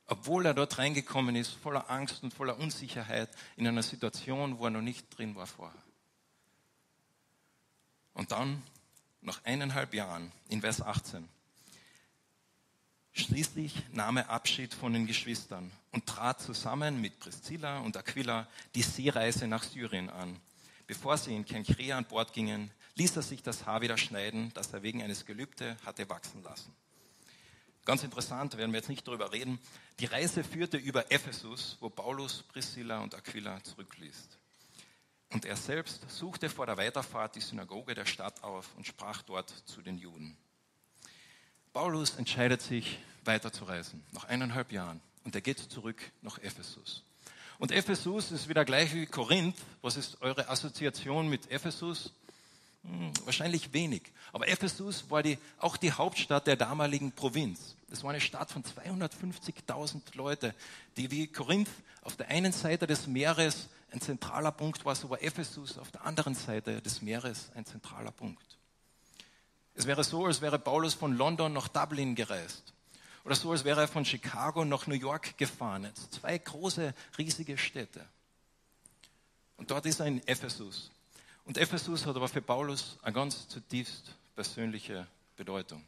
Obwohl 0.05 0.45
er 0.45 0.53
dort 0.53 0.77
reingekommen 0.77 1.35
ist, 1.35 1.51
voller 1.51 1.89
Angst 1.89 2.23
und 2.23 2.33
voller 2.33 2.59
Unsicherheit, 2.59 3.29
in 3.55 3.67
einer 3.67 3.83
Situation, 3.83 4.59
wo 4.59 4.65
er 4.65 4.71
noch 4.71 4.81
nicht 4.81 5.17
drin 5.17 5.35
war 5.35 5.47
vorher. 5.47 5.81
Und 8.13 8.31
dann, 8.31 8.61
nach 9.25 9.43
eineinhalb 9.43 9.93
Jahren, 9.93 10.31
in 10.49 10.61
Vers 10.61 10.81
18, 10.81 11.27
Schließlich 13.15 13.83
nahm 13.91 14.17
er 14.17 14.31
Abschied 14.31 14.73
von 14.73 14.91
den 14.91 15.05
Geschwistern 15.05 15.71
und 15.91 16.07
trat 16.07 16.41
zusammen 16.41 16.99
mit 16.99 17.19
Priscilla 17.19 17.77
und 17.79 17.95
Aquila 17.95 18.47
die 18.73 18.81
Seereise 18.81 19.47
nach 19.47 19.63
Syrien 19.63 20.09
an. 20.09 20.39
Bevor 20.87 21.17
sie 21.17 21.35
in 21.35 21.45
Kenchrea 21.45 21.95
an 21.95 22.05
Bord 22.05 22.33
gingen, 22.33 22.71
ließ 22.95 23.15
er 23.15 23.21
sich 23.21 23.43
das 23.43 23.67
Haar 23.67 23.81
wieder 23.81 23.97
schneiden, 23.97 24.51
das 24.55 24.73
er 24.73 24.81
wegen 24.81 25.03
eines 25.03 25.27
Gelübde 25.27 25.77
hatte 25.85 26.09
wachsen 26.09 26.41
lassen. 26.41 26.73
Ganz 27.85 28.03
interessant, 28.03 28.57
werden 28.57 28.71
wir 28.71 28.79
jetzt 28.79 28.89
nicht 28.89 29.07
darüber 29.07 29.31
reden. 29.31 29.59
Die 29.99 30.05
Reise 30.05 30.43
führte 30.43 30.77
über 30.77 31.11
Ephesus, 31.11 31.77
wo 31.81 31.89
Paulus 31.89 32.41
Priscilla 32.41 33.01
und 33.01 33.13
Aquila 33.13 33.63
zurückließ. 33.63 34.27
Und 35.33 35.45
er 35.45 35.57
selbst 35.57 36.07
suchte 36.11 36.47
vor 36.47 36.67
der 36.67 36.77
Weiterfahrt 36.77 37.35
die 37.35 37.41
Synagoge 37.41 37.95
der 37.95 38.05
Stadt 38.05 38.43
auf 38.43 38.69
und 38.77 38.85
sprach 38.85 39.23
dort 39.23 39.49
zu 39.65 39.81
den 39.81 39.97
Juden. 39.97 40.37
Paulus 41.73 42.15
entscheidet 42.17 42.61
sich, 42.61 42.99
weiterzureisen, 43.25 44.03
nach 44.11 44.25
eineinhalb 44.25 44.71
Jahren. 44.71 45.01
Und 45.23 45.33
er 45.33 45.41
geht 45.41 45.57
zurück 45.57 45.99
nach 46.21 46.37
Ephesus. 46.37 47.03
Und 47.57 47.71
Ephesus 47.71 48.31
ist 48.31 48.47
wieder 48.47 48.63
gleich 48.63 48.93
wie 48.93 49.07
Korinth. 49.07 49.57
Was 49.81 49.97
ist 49.97 50.21
eure 50.21 50.49
Assoziation 50.49 51.29
mit 51.29 51.49
Ephesus? 51.49 52.11
Hm, 52.83 53.11
wahrscheinlich 53.25 53.73
wenig. 53.73 54.03
Aber 54.33 54.47
Ephesus 54.47 55.09
war 55.09 55.23
die, 55.23 55.39
auch 55.57 55.77
die 55.77 55.93
Hauptstadt 55.93 56.45
der 56.45 56.57
damaligen 56.57 57.11
Provinz. 57.11 57.75
Es 57.89 58.03
war 58.03 58.11
eine 58.11 58.21
Stadt 58.21 58.51
von 58.51 58.63
250.000 58.63 60.01
Leute, 60.15 60.53
die 60.97 61.09
wie 61.09 61.25
Korinth 61.25 61.69
auf 62.03 62.17
der 62.17 62.27
einen 62.27 62.51
Seite 62.51 62.85
des 62.85 63.07
Meeres 63.07 63.69
ein 63.93 64.01
zentraler 64.01 64.51
Punkt 64.51 64.83
war, 64.85 64.95
so 64.95 65.09
war 65.09 65.21
Ephesus 65.21 65.77
auf 65.77 65.91
der 65.91 66.03
anderen 66.03 66.33
Seite 66.33 66.81
des 66.81 67.01
Meeres 67.01 67.51
ein 67.53 67.65
zentraler 67.65 68.11
Punkt. 68.11 68.57
Es 69.75 69.85
wäre 69.85 70.03
so, 70.03 70.25
als 70.25 70.41
wäre 70.41 70.59
Paulus 70.59 70.93
von 70.95 71.15
London 71.15 71.53
nach 71.53 71.67
Dublin 71.67 72.15
gereist. 72.15 72.73
Oder 73.23 73.35
so, 73.35 73.51
als 73.51 73.63
wäre 73.63 73.81
er 73.81 73.87
von 73.87 74.03
Chicago 74.03 74.65
nach 74.65 74.87
New 74.87 74.95
York 74.95 75.37
gefahren. 75.37 75.83
Jetzt 75.83 76.13
zwei 76.13 76.37
große, 76.37 76.93
riesige 77.17 77.57
Städte. 77.57 78.05
Und 79.57 79.71
dort 79.71 79.85
ist 79.85 79.99
er 79.99 80.07
in 80.07 80.27
Ephesus. 80.27 80.91
Und 81.45 81.57
Ephesus 81.57 82.05
hat 82.05 82.15
aber 82.15 82.27
für 82.27 82.41
Paulus 82.41 82.97
eine 83.01 83.13
ganz 83.13 83.47
zutiefst 83.47 84.15
persönliche 84.35 85.07
Bedeutung. 85.35 85.83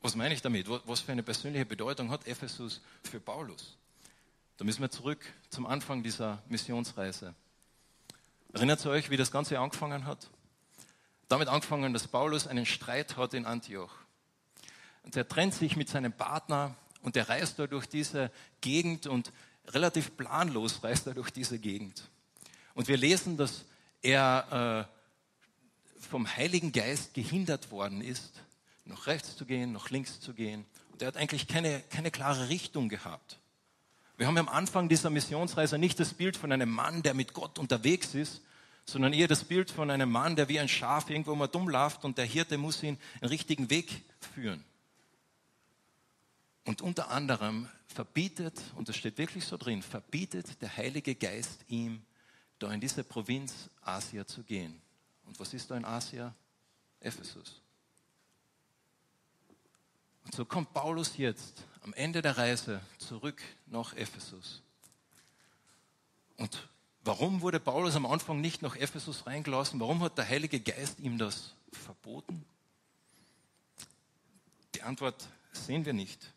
Was 0.00 0.14
meine 0.16 0.34
ich 0.34 0.42
damit? 0.42 0.68
Was 0.68 1.00
für 1.00 1.12
eine 1.12 1.22
persönliche 1.22 1.64
Bedeutung 1.64 2.10
hat 2.10 2.26
Ephesus 2.26 2.80
für 3.02 3.20
Paulus? 3.20 3.76
Da 4.56 4.64
müssen 4.64 4.82
wir 4.82 4.90
zurück 4.90 5.24
zum 5.50 5.66
Anfang 5.66 6.02
dieser 6.02 6.42
Missionsreise. 6.48 7.34
Erinnert 8.52 8.84
ihr 8.84 8.90
euch, 8.90 9.10
wie 9.10 9.16
das 9.16 9.32
Ganze 9.32 9.58
angefangen 9.58 10.06
hat? 10.06 10.30
Damit 11.28 11.48
angefangen, 11.48 11.92
dass 11.92 12.06
Paulus 12.06 12.46
einen 12.46 12.64
Streit 12.64 13.16
hat 13.16 13.34
in 13.34 13.46
Antioch. 13.46 13.92
Und 15.02 15.16
er 15.16 15.26
trennt 15.26 15.54
sich 15.54 15.76
mit 15.76 15.88
seinem 15.88 16.12
Partner 16.12 16.76
und 17.02 17.16
er 17.16 17.28
reist 17.28 17.58
da 17.58 17.66
durch 17.66 17.86
diese 17.86 18.30
Gegend 18.60 19.08
und 19.08 19.32
relativ 19.68 20.16
planlos 20.16 20.84
reist 20.84 21.08
er 21.08 21.14
durch 21.14 21.30
diese 21.30 21.58
Gegend. 21.58 22.08
Und 22.74 22.86
wir 22.86 22.96
lesen, 22.96 23.36
dass 23.36 23.64
er 24.02 24.88
äh, 24.88 26.00
vom 26.00 26.28
Heiligen 26.36 26.70
Geist 26.70 27.14
gehindert 27.14 27.72
worden 27.72 28.02
ist, 28.02 28.40
nach 28.84 29.06
rechts 29.08 29.36
zu 29.36 29.46
gehen, 29.46 29.72
nach 29.72 29.90
links 29.90 30.20
zu 30.20 30.32
gehen. 30.32 30.64
Und 30.92 31.02
er 31.02 31.08
hat 31.08 31.16
eigentlich 31.16 31.48
keine, 31.48 31.80
keine 31.90 32.12
klare 32.12 32.48
Richtung 32.48 32.88
gehabt. 32.88 33.40
Wir 34.16 34.26
haben 34.26 34.38
am 34.38 34.48
Anfang 34.48 34.88
dieser 34.88 35.10
Missionsreise 35.10 35.76
nicht 35.76 35.98
das 35.98 36.14
Bild 36.14 36.36
von 36.36 36.52
einem 36.52 36.70
Mann, 36.70 37.02
der 37.02 37.14
mit 37.14 37.34
Gott 37.34 37.58
unterwegs 37.58 38.14
ist, 38.14 38.42
sondern 38.84 39.12
eher 39.12 39.28
das 39.28 39.44
Bild 39.44 39.70
von 39.70 39.90
einem 39.90 40.10
Mann, 40.10 40.36
der 40.36 40.48
wie 40.48 40.60
ein 40.60 40.68
Schaf 40.68 41.10
irgendwo 41.10 41.34
mal 41.34 41.48
dumm 41.48 41.68
läuft 41.68 42.04
und 42.04 42.18
der 42.18 42.26
Hirte 42.26 42.58
muss 42.58 42.82
ihn 42.82 42.98
den 43.20 43.28
richtigen 43.28 43.70
Weg 43.70 44.02
führen. 44.34 44.62
Und 46.64 46.80
unter 46.80 47.10
anderem 47.10 47.68
verbietet, 47.86 48.60
und 48.76 48.88
das 48.88 48.96
steht 48.96 49.18
wirklich 49.18 49.44
so 49.44 49.56
drin, 49.56 49.82
verbietet 49.82 50.62
der 50.62 50.76
Heilige 50.76 51.14
Geist 51.14 51.64
ihm, 51.68 52.02
da 52.58 52.72
in 52.72 52.80
diese 52.80 53.04
Provinz 53.04 53.68
Asia 53.82 54.26
zu 54.26 54.42
gehen. 54.44 54.80
Und 55.26 55.38
was 55.40 55.52
ist 55.54 55.70
da 55.70 55.76
in 55.76 55.84
Asia? 55.84 56.34
Ephesus. 57.00 57.63
Und 60.24 60.34
so 60.34 60.44
kommt 60.44 60.72
Paulus 60.72 61.16
jetzt 61.16 61.62
am 61.82 61.92
Ende 61.94 62.22
der 62.22 62.36
Reise 62.36 62.80
zurück 62.98 63.42
nach 63.66 63.94
Ephesus. 63.94 64.62
Und 66.36 66.68
warum 67.02 67.42
wurde 67.42 67.60
Paulus 67.60 67.94
am 67.94 68.06
Anfang 68.06 68.40
nicht 68.40 68.62
nach 68.62 68.76
Ephesus 68.76 69.26
reingelassen? 69.26 69.78
Warum 69.80 70.02
hat 70.02 70.18
der 70.18 70.28
Heilige 70.28 70.60
Geist 70.60 70.98
ihm 70.98 71.18
das 71.18 71.54
verboten? 71.72 72.44
Die 74.74 74.82
Antwort 74.82 75.28
sehen 75.52 75.84
wir 75.84 75.92
nicht. 75.92 76.32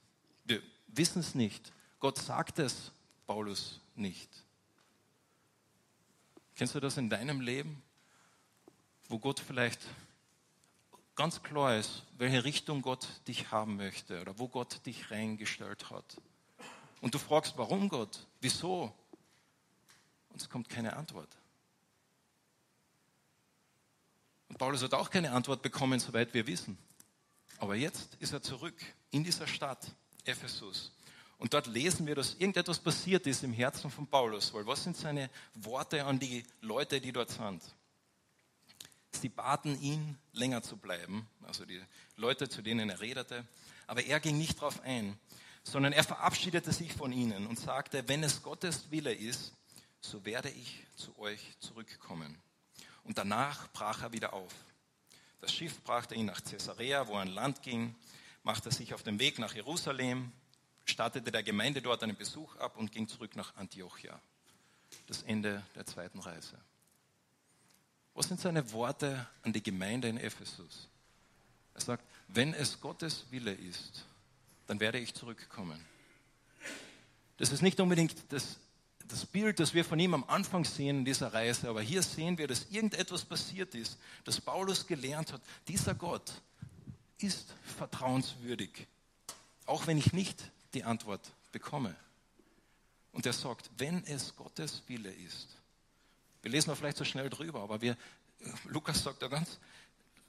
Wir 0.45 0.61
wissen 0.87 1.19
es 1.19 1.33
nicht. 1.33 1.71
Gott 1.99 2.17
sagt 2.17 2.59
es 2.59 2.91
Paulus 3.25 3.79
nicht. 3.95 4.29
Kennst 6.55 6.75
du 6.75 6.79
das 6.79 6.97
in 6.97 7.09
deinem 7.09 7.41
Leben, 7.41 7.81
wo 9.09 9.19
Gott 9.19 9.39
vielleicht 9.39 9.79
ganz 11.17 11.43
klar 11.43 11.75
ist, 11.75 12.03
welche 12.17 12.45
Richtung 12.45 12.81
Gott 12.81 13.05
dich 13.27 13.51
haben 13.51 13.75
möchte 13.75 14.21
oder 14.21 14.39
wo 14.39 14.47
Gott 14.47 14.85
dich 14.85 15.11
reingestellt 15.11 15.89
hat? 15.89 16.21
Und 17.01 17.13
du 17.13 17.19
fragst, 17.19 17.57
warum 17.57 17.89
Gott? 17.89 18.25
Wieso? 18.39 18.93
Und 20.29 20.41
es 20.41 20.49
kommt 20.49 20.69
keine 20.69 20.95
Antwort. 20.95 21.29
Und 24.47 24.57
Paulus 24.57 24.81
hat 24.81 24.93
auch 24.93 25.09
keine 25.09 25.31
Antwort 25.31 25.61
bekommen, 25.61 25.99
soweit 25.99 26.33
wir 26.33 26.47
wissen. 26.47 26.77
Aber 27.59 27.75
jetzt 27.75 28.15
ist 28.15 28.33
er 28.33 28.41
zurück 28.41 28.75
in 29.11 29.23
dieser 29.23 29.47
Stadt 29.47 29.91
Ephesus. 30.23 30.91
Und 31.39 31.53
dort 31.53 31.67
lesen 31.67 32.07
wir, 32.07 32.15
dass 32.15 32.35
irgendetwas 32.35 32.79
passiert 32.79 33.27
ist 33.27 33.43
im 33.43 33.53
Herzen 33.53 33.91
von 33.91 34.07
Paulus. 34.07 34.53
Weil 34.53 34.65
was 34.65 34.83
sind 34.83 34.95
seine 34.95 35.29
Worte 35.55 36.05
an 36.05 36.19
die 36.19 36.43
Leute, 36.61 37.01
die 37.01 37.11
dort 37.11 37.29
sind? 37.29 37.61
Sie 39.21 39.29
baten 39.29 39.79
ihn, 39.81 40.17
länger 40.33 40.61
zu 40.63 40.77
bleiben, 40.77 41.27
also 41.43 41.65
die 41.65 41.81
Leute, 42.15 42.49
zu 42.49 42.61
denen 42.61 42.89
er 42.89 43.01
redete. 43.01 43.45
Aber 43.87 44.03
er 44.03 44.19
ging 44.19 44.37
nicht 44.37 44.57
darauf 44.57 44.81
ein, 44.81 45.17
sondern 45.63 45.93
er 45.93 46.03
verabschiedete 46.03 46.71
sich 46.71 46.93
von 46.93 47.11
ihnen 47.11 47.47
und 47.47 47.59
sagte, 47.59 48.07
wenn 48.07 48.23
es 48.23 48.43
Gottes 48.43 48.91
Wille 48.91 49.13
ist, 49.13 49.53
so 50.01 50.25
werde 50.25 50.49
ich 50.49 50.85
zu 50.95 51.17
euch 51.19 51.57
zurückkommen. 51.59 52.37
Und 53.03 53.17
danach 53.17 53.71
brach 53.71 54.01
er 54.03 54.13
wieder 54.13 54.33
auf. 54.33 54.53
Das 55.41 55.53
Schiff 55.53 55.81
brachte 55.83 56.15
ihn 56.15 56.25
nach 56.25 56.43
Caesarea, 56.43 57.07
wo 57.07 57.13
er 57.13 57.21
an 57.21 57.27
Land 57.29 57.61
ging 57.61 57.95
machte 58.47 58.71
sich 58.71 58.93
auf 58.93 59.03
den 59.03 59.19
Weg 59.19 59.39
nach 59.39 59.53
Jerusalem, 59.53 60.31
startete 60.85 61.33
der 61.33 61.43
Gemeinde 61.43 61.81
dort 61.81 62.01
einen 62.01 62.15
Besuch 62.15 62.55
ab 62.55 62.77
und 62.77 62.93
ging 62.93 63.05
zurück 63.05 63.35
nach 63.35 63.53
Antiochia. 63.57 64.21
Das 65.05 65.21
Ende 65.23 65.61
der 65.75 65.85
zweiten 65.85 66.19
Reise. 66.19 66.57
Was 68.17 68.29
sind 68.29 68.41
seine 68.41 68.71
Worte 68.71 69.27
an 69.43 69.53
die 69.53 69.61
Gemeinde 69.61 70.07
in 70.07 70.17
Ephesus? 70.17 70.87
Er 71.75 71.81
sagt, 71.81 72.03
wenn 72.29 72.55
es 72.55 72.81
Gottes 72.81 73.25
Wille 73.29 73.53
ist, 73.53 74.05
dann 74.65 74.79
werde 74.79 74.97
ich 74.97 75.13
zurückkommen. 75.13 75.79
Das 77.37 77.51
ist 77.51 77.61
nicht 77.61 77.79
unbedingt 77.79 78.15
das, 78.29 78.57
das 79.07 79.23
Bild, 79.23 79.59
das 79.59 79.75
wir 79.75 79.85
von 79.85 79.99
ihm 79.99 80.15
am 80.15 80.23
Anfang 80.23 80.65
sehen 80.65 80.97
in 80.97 81.05
dieser 81.05 81.31
Reise, 81.31 81.69
aber 81.69 81.83
hier 81.83 82.01
sehen 82.01 82.39
wir, 82.39 82.47
dass 82.47 82.65
irgendetwas 82.71 83.23
passiert 83.23 83.75
ist, 83.75 83.99
dass 84.23 84.41
Paulus 84.41 84.87
gelernt 84.87 85.31
hat, 85.31 85.41
dieser 85.67 85.93
Gott, 85.93 86.41
ist 87.19 87.53
vertrauenswürdig, 87.77 88.87
auch 89.67 89.85
wenn 89.85 89.99
ich 89.99 90.11
nicht 90.11 90.41
die 90.73 90.83
Antwort 90.83 91.21
bekomme. 91.51 91.95
Und 93.11 93.27
er 93.27 93.33
sagt, 93.33 93.69
wenn 93.77 94.03
es 94.05 94.35
Gottes 94.35 94.81
Wille 94.87 95.11
ist. 95.11 95.57
Wir 96.41 96.51
lesen 96.51 96.69
da 96.69 96.75
vielleicht 96.75 96.97
so 96.97 97.03
schnell 97.03 97.29
drüber, 97.29 97.61
aber 97.61 97.81
wir, 97.81 97.97
Lukas 98.65 99.03
sagt 99.03 99.21
da 99.21 99.27
ganz, 99.27 99.59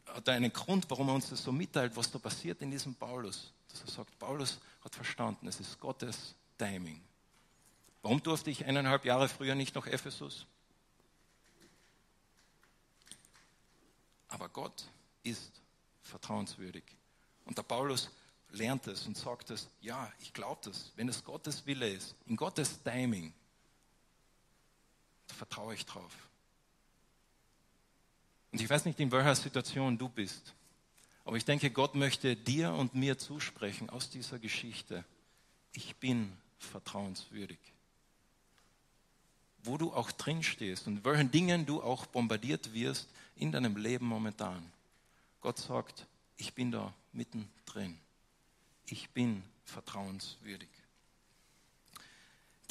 hat 0.07 0.27
da 0.27 0.33
einen 0.33 0.53
Grund, 0.53 0.89
warum 0.91 1.09
er 1.09 1.15
uns 1.15 1.29
das 1.29 1.43
so 1.43 1.53
mitteilt, 1.53 1.95
was 1.97 2.11
da 2.11 2.19
passiert 2.19 2.63
in 2.63 2.71
diesem 2.71 2.95
Paulus. 2.95 3.53
Dass 3.69 3.83
er 3.83 3.91
sagt, 3.91 4.19
Paulus 4.19 4.59
hat 4.83 4.95
verstanden, 4.95 5.47
es 5.47 5.61
ist 5.61 5.79
Gottes 5.79 6.35
Timing. 6.57 7.01
Warum 8.03 8.23
durfte 8.23 8.51
ich 8.51 8.65
eineinhalb 8.65 9.05
Jahre 9.05 9.29
früher 9.29 9.55
nicht 9.55 9.75
nach 9.75 9.87
Ephesus? 9.87 10.47
Aber 14.29 14.49
Gott 14.49 14.89
ist 15.23 15.61
vertrauenswürdig. 16.03 16.85
Und 17.45 17.59
der 17.59 17.63
Paulus 17.63 18.11
lernt 18.51 18.87
es 18.87 19.07
und 19.07 19.17
sagt 19.17 19.51
es, 19.51 19.69
ja, 19.81 20.11
ich 20.21 20.33
glaube 20.33 20.61
das, 20.65 20.93
wenn 20.97 21.09
es 21.09 21.25
Gottes 21.25 21.67
Wille 21.67 21.89
ist, 21.89 22.15
in 22.27 22.37
Gottes 22.37 22.83
Timing, 22.83 23.33
da 25.29 25.35
vertraue 25.35 25.75
ich 25.75 25.87
drauf. 25.87 26.13
Und 28.51 28.61
ich 28.61 28.69
weiß 28.69 28.85
nicht, 28.87 28.99
in 28.99 29.13
welcher 29.13 29.35
Situation 29.35 29.97
du 29.97 30.09
bist, 30.09 30.55
aber 31.25 31.37
ich 31.37 31.45
denke, 31.45 31.71
Gott 31.71 31.95
möchte 31.95 32.35
dir 32.35 32.73
und 32.73 32.95
mir 32.95 33.19
zusprechen 33.19 33.91
aus 33.91 34.09
dieser 34.09 34.39
Geschichte, 34.39 35.05
ich 35.73 35.97
bin 35.97 36.33
vertrauenswürdig. 36.59 37.59
Wo 39.63 39.77
du 39.77 39.93
auch 39.93 40.11
drin 40.11 40.43
stehst 40.43 40.87
und 40.87 41.05
welchen 41.05 41.31
Dingen 41.31 41.67
du 41.67 41.83
auch 41.83 42.07
bombardiert 42.07 42.73
wirst 42.73 43.09
in 43.37 43.53
deinem 43.53 43.77
Leben 43.77 44.07
momentan. 44.07 44.65
Gott 45.41 45.59
sagt, 45.59 46.07
ich 46.37 46.55
bin 46.55 46.73
da 46.73 46.95
mittendrin. 47.13 47.99
Ich 48.87 49.11
bin 49.11 49.43
vertrauenswürdig. 49.65 50.69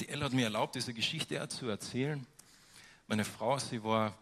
Die 0.00 0.08
Elle 0.08 0.24
hat 0.24 0.32
mir 0.32 0.44
erlaubt, 0.44 0.74
diese 0.74 0.94
Geschichte 0.94 1.48
zu 1.48 1.68
erzählen. 1.68 2.26
Meine 3.10 3.24
Frau, 3.24 3.58
sie 3.58 3.82
war 3.82 4.12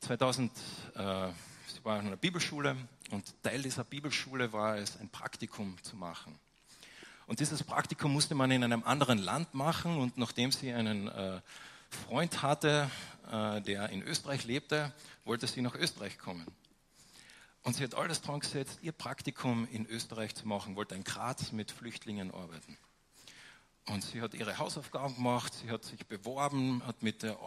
2000, 0.00 0.52
äh, 0.94 1.28
sie 1.68 1.82
war 1.84 1.98
in 1.98 2.08
einer 2.08 2.18
Bibelschule 2.18 2.76
und 3.10 3.42
Teil 3.42 3.62
dieser 3.62 3.82
Bibelschule 3.82 4.52
war 4.52 4.76
es, 4.76 5.00
ein 5.00 5.08
Praktikum 5.08 5.82
zu 5.82 5.96
machen. 5.96 6.38
Und 7.26 7.40
dieses 7.40 7.62
Praktikum 7.62 8.12
musste 8.12 8.34
man 8.34 8.50
in 8.50 8.62
einem 8.62 8.84
anderen 8.84 9.16
Land 9.16 9.54
machen 9.54 9.96
und 9.96 10.18
nachdem 10.18 10.52
sie 10.52 10.70
einen 10.70 11.08
äh, 11.08 11.40
Freund 11.88 12.42
hatte, 12.42 12.90
äh, 13.32 13.62
der 13.62 13.88
in 13.88 14.02
Österreich 14.02 14.44
lebte, 14.44 14.92
wollte 15.24 15.46
sie 15.46 15.62
nach 15.62 15.74
Österreich 15.74 16.18
kommen. 16.18 16.46
Und 17.62 17.76
sie 17.76 17.84
hat 17.84 17.94
alles 17.94 18.20
dran 18.20 18.40
gesetzt, 18.40 18.80
ihr 18.82 18.92
Praktikum 18.92 19.66
in 19.72 19.86
Österreich 19.86 20.34
zu 20.34 20.46
machen, 20.46 20.76
wollte 20.76 20.94
in 20.94 21.04
Graz 21.04 21.52
mit 21.52 21.70
Flüchtlingen 21.70 22.34
arbeiten. 22.34 22.76
Und 23.88 24.02
sie 24.02 24.20
hat 24.20 24.34
ihre 24.34 24.58
Hausaufgaben 24.58 25.14
gemacht, 25.14 25.54
sie 25.54 25.70
hat 25.70 25.84
sich 25.84 26.04
beworben, 26.06 26.84
hat 26.84 27.02
mit 27.04 27.22
der, 27.22 27.38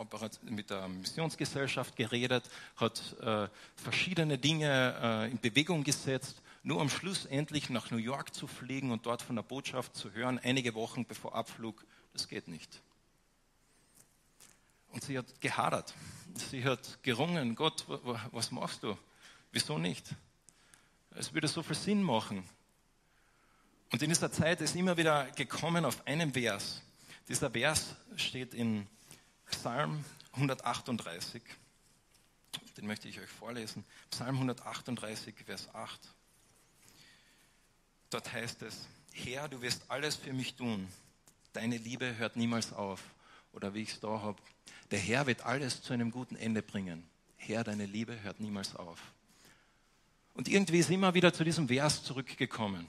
mit 0.44 0.70
der 0.70 0.88
Missionsgesellschaft 0.88 1.98
geredet, 1.98 2.50
hat 2.78 3.18
äh, 3.22 3.50
verschiedene 3.76 4.38
Dinge 4.38 4.96
äh, 5.02 5.32
in 5.32 5.40
Bewegung 5.40 5.84
gesetzt, 5.84 6.42
nur 6.64 6.80
um 6.80 6.90
schlussendlich 6.90 7.70
nach 7.70 7.92
New 7.92 7.98
York 7.98 8.34
zu 8.34 8.48
fliegen 8.48 8.92
und 8.92 9.06
dort 9.06 9.22
von 9.22 9.36
der 9.36 9.44
Botschaft 9.44 9.98
zu 9.98 10.14
hören, 10.14 10.40
einige 10.42 10.76
Wochen 10.76 11.06
bevor 11.06 11.36
Abflug, 11.36 11.86
das 12.14 12.30
geht 12.30 12.48
nicht. 12.48 12.82
Und 14.94 15.04
sie 15.04 15.18
hat 15.18 15.42
gehadert, 15.42 15.94
sie 16.36 16.64
hat 16.64 17.04
gerungen, 17.04 17.56
Gott, 17.56 17.86
was 18.32 18.52
machst 18.52 18.84
du? 18.84 18.98
Wieso 19.52 19.78
nicht? 19.78 20.06
Es 21.12 21.34
würde 21.34 21.50
so 21.50 21.64
viel 21.64 21.76
Sinn 21.76 22.02
machen. 22.02 22.48
Und 23.92 24.02
in 24.02 24.10
dieser 24.10 24.32
Zeit 24.32 24.62
ist 24.62 24.76
immer 24.76 24.98
wieder 24.98 25.26
gekommen 25.32 25.86
auf 25.86 26.06
einen 26.06 26.34
Vers. 26.34 26.82
Dieser 27.28 27.50
Vers 27.50 27.96
steht 28.16 28.54
in 28.54 28.88
Psalm 29.46 30.04
138 30.34 31.42
den 32.80 32.88
möchte 32.88 33.10
ich 33.10 33.20
euch 33.20 33.30
vorlesen. 33.30 33.84
Psalm 34.10 34.36
138, 34.36 35.36
Vers 35.46 35.68
8. 35.74 36.00
Dort 38.10 38.32
heißt 38.32 38.62
es, 38.62 38.88
Herr, 39.12 39.50
du 39.50 39.62
wirst 39.62 39.84
alles 39.90 40.16
für 40.16 40.32
mich 40.32 40.56
tun. 40.56 40.88
Deine 41.52 41.78
Liebe 41.78 42.16
hört 42.18 42.38
niemals 42.38 42.72
auf. 42.72 43.04
Oder 43.52 43.74
wie 43.74 43.82
ich 43.82 43.92
es 43.92 44.00
da 44.00 44.22
habe, 44.22 44.42
der 44.92 45.00
Herr 45.00 45.28
wird 45.28 45.46
alles 45.46 45.82
zu 45.82 45.92
einem 45.92 46.10
guten 46.12 46.38
Ende 46.38 46.62
bringen. 46.62 47.04
Herr, 47.36 47.66
deine 47.66 47.86
Liebe 47.86 48.22
hört 48.22 48.40
niemals 48.40 48.76
auf. 48.78 49.00
Und 50.34 50.48
irgendwie 50.48 50.80
ist 50.80 50.90
immer 50.90 51.14
wieder 51.14 51.34
zu 51.34 51.44
diesem 51.44 51.68
Vers 51.68 52.04
zurückgekommen. 52.04 52.88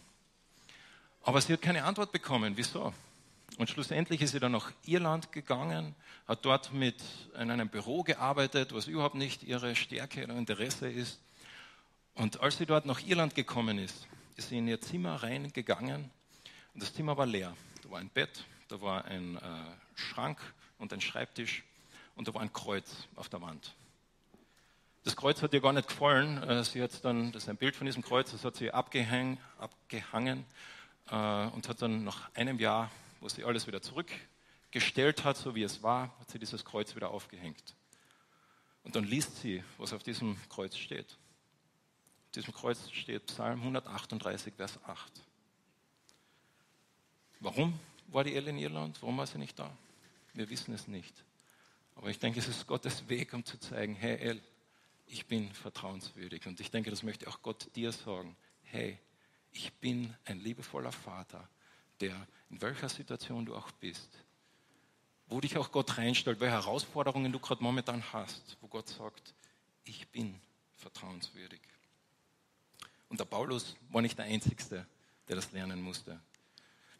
Aber 1.22 1.40
sie 1.40 1.52
hat 1.52 1.62
keine 1.62 1.84
Antwort 1.84 2.12
bekommen. 2.12 2.56
Wieso? 2.56 2.92
Und 3.58 3.68
schlussendlich 3.68 4.22
ist 4.22 4.32
sie 4.32 4.40
dann 4.40 4.52
nach 4.52 4.72
Irland 4.86 5.32
gegangen, 5.32 5.94
hat 6.26 6.44
dort 6.44 6.72
mit 6.72 6.96
in 7.38 7.50
einem 7.50 7.68
Büro 7.68 8.02
gearbeitet, 8.02 8.72
was 8.72 8.86
überhaupt 8.86 9.16
nicht 9.16 9.42
ihre 9.42 9.76
Stärke 9.76 10.24
oder 10.24 10.34
Interesse 10.34 10.88
ist. 10.88 11.20
Und 12.14 12.40
als 12.40 12.56
sie 12.56 12.64
dort 12.64 12.86
nach 12.86 13.00
Irland 13.00 13.34
gekommen 13.34 13.78
ist, 13.78 14.06
ist 14.36 14.48
sie 14.48 14.58
in 14.58 14.68
ihr 14.68 14.80
Zimmer 14.80 15.22
reingegangen 15.22 16.10
und 16.72 16.82
das 16.82 16.94
Zimmer 16.94 17.16
war 17.16 17.26
leer. 17.26 17.54
Da 17.82 17.90
war 17.90 17.98
ein 17.98 18.08
Bett, 18.08 18.44
da 18.68 18.80
war 18.80 19.04
ein 19.04 19.36
äh, 19.36 19.40
Schrank 19.94 20.38
und 20.78 20.92
ein 20.92 21.00
Schreibtisch 21.00 21.62
und 22.14 22.28
da 22.28 22.34
war 22.34 22.40
ein 22.40 22.52
Kreuz 22.52 23.08
auf 23.16 23.28
der 23.28 23.42
Wand. 23.42 23.74
Das 25.04 25.16
Kreuz 25.16 25.42
hat 25.42 25.52
ihr 25.52 25.60
gar 25.60 25.72
nicht 25.72 25.88
gefallen. 25.88 26.42
Äh, 26.42 26.64
sie 26.64 26.82
hat 26.82 27.04
dann, 27.04 27.32
das 27.32 27.42
ist 27.42 27.48
ein 27.48 27.56
Bild 27.56 27.76
von 27.76 27.86
diesem 27.86 28.02
Kreuz, 28.02 28.30
das 28.30 28.44
hat 28.44 28.56
sie 28.56 28.70
abgehang, 28.70 29.38
abgehangen 29.58 30.46
äh, 31.10 31.46
und 31.48 31.68
hat 31.68 31.82
dann 31.82 32.04
nach 32.04 32.34
einem 32.34 32.58
Jahr, 32.58 32.90
wo 33.20 33.28
sie 33.28 33.44
alles 33.44 33.66
wieder 33.66 33.82
zurückgestellt 33.82 35.24
hat, 35.24 35.36
so 35.36 35.54
wie 35.54 35.62
es 35.62 35.82
war, 35.82 36.16
hat 36.18 36.30
sie 36.30 36.38
dieses 36.38 36.64
Kreuz 36.64 36.94
wieder 36.96 37.10
aufgehängt. 37.10 37.74
Und 38.84 38.96
dann 38.96 39.04
liest 39.04 39.36
sie, 39.40 39.62
was 39.76 39.92
auf 39.92 40.02
diesem 40.02 40.36
Kreuz 40.48 40.76
steht. 40.76 41.18
Auf 42.26 42.32
diesem 42.34 42.54
Kreuz 42.54 42.90
steht 42.92 43.26
Psalm 43.26 43.60
138, 43.60 44.54
Vers 44.54 44.78
8. 44.84 45.12
Warum 47.40 47.78
war 48.08 48.24
die 48.24 48.34
Elle 48.34 48.50
in 48.50 48.58
Irland? 48.58 49.02
Warum 49.02 49.18
war 49.18 49.26
sie 49.26 49.38
nicht 49.38 49.58
da? 49.58 49.70
Wir 50.34 50.48
wissen 50.48 50.72
es 50.72 50.86
nicht. 50.86 51.24
Aber 51.96 52.08
ich 52.08 52.18
denke, 52.18 52.38
es 52.38 52.48
ist 52.48 52.66
Gottes 52.66 53.08
Weg, 53.08 53.34
um 53.34 53.44
zu 53.44 53.58
zeigen, 53.58 53.94
hey 53.94 54.16
El, 54.16 54.40
ich 55.06 55.26
bin 55.26 55.52
vertrauenswürdig. 55.52 56.46
Und 56.46 56.60
ich 56.60 56.70
denke, 56.70 56.90
das 56.90 57.02
möchte 57.02 57.28
auch 57.28 57.42
Gott 57.42 57.68
dir 57.74 57.92
sagen. 57.92 58.36
Hey, 58.62 58.98
ich 59.52 59.72
bin 59.74 60.14
ein 60.24 60.40
liebevoller 60.40 60.92
Vater, 60.92 61.48
der 62.00 62.14
in 62.50 62.60
welcher 62.60 62.88
Situation 62.88 63.46
du 63.46 63.54
auch 63.54 63.70
bist, 63.72 64.10
wo 65.26 65.40
dich 65.40 65.56
auch 65.56 65.70
Gott 65.70 65.96
reinstellt, 65.98 66.40
welche 66.40 66.54
Herausforderungen 66.54 67.32
du 67.32 67.38
gerade 67.38 67.62
momentan 67.62 68.02
hast, 68.12 68.56
wo 68.60 68.68
Gott 68.68 68.88
sagt, 68.88 69.34
ich 69.84 70.08
bin 70.08 70.40
vertrauenswürdig. 70.76 71.60
Und 73.08 73.20
der 73.20 73.24
Paulus 73.24 73.76
war 73.90 74.02
nicht 74.02 74.18
der 74.18 74.26
Einzige, 74.26 74.86
der 75.28 75.36
das 75.36 75.52
lernen 75.52 75.82
musste. 75.82 76.20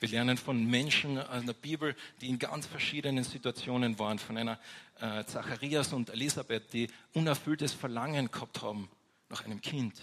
Wir 0.01 0.09
lernen 0.09 0.39
von 0.39 0.65
Menschen 0.65 1.19
in 1.19 1.47
der 1.47 1.53
Bibel, 1.53 1.95
die 2.21 2.29
in 2.29 2.39
ganz 2.39 2.67
verschiedenen 2.67 3.23
Situationen 3.23 3.99
waren, 3.99 4.19
von 4.19 4.39
einer 4.39 4.59
äh, 4.99 5.25
Zacharias 5.25 5.93
und 5.93 6.09
Elisabeth, 6.09 6.73
die 6.73 6.89
unerfülltes 7.13 7.75
Verlangen 7.75 8.31
gehabt 8.31 8.63
haben 8.63 8.89
nach 9.29 9.45
einem 9.45 9.61
Kind 9.61 10.01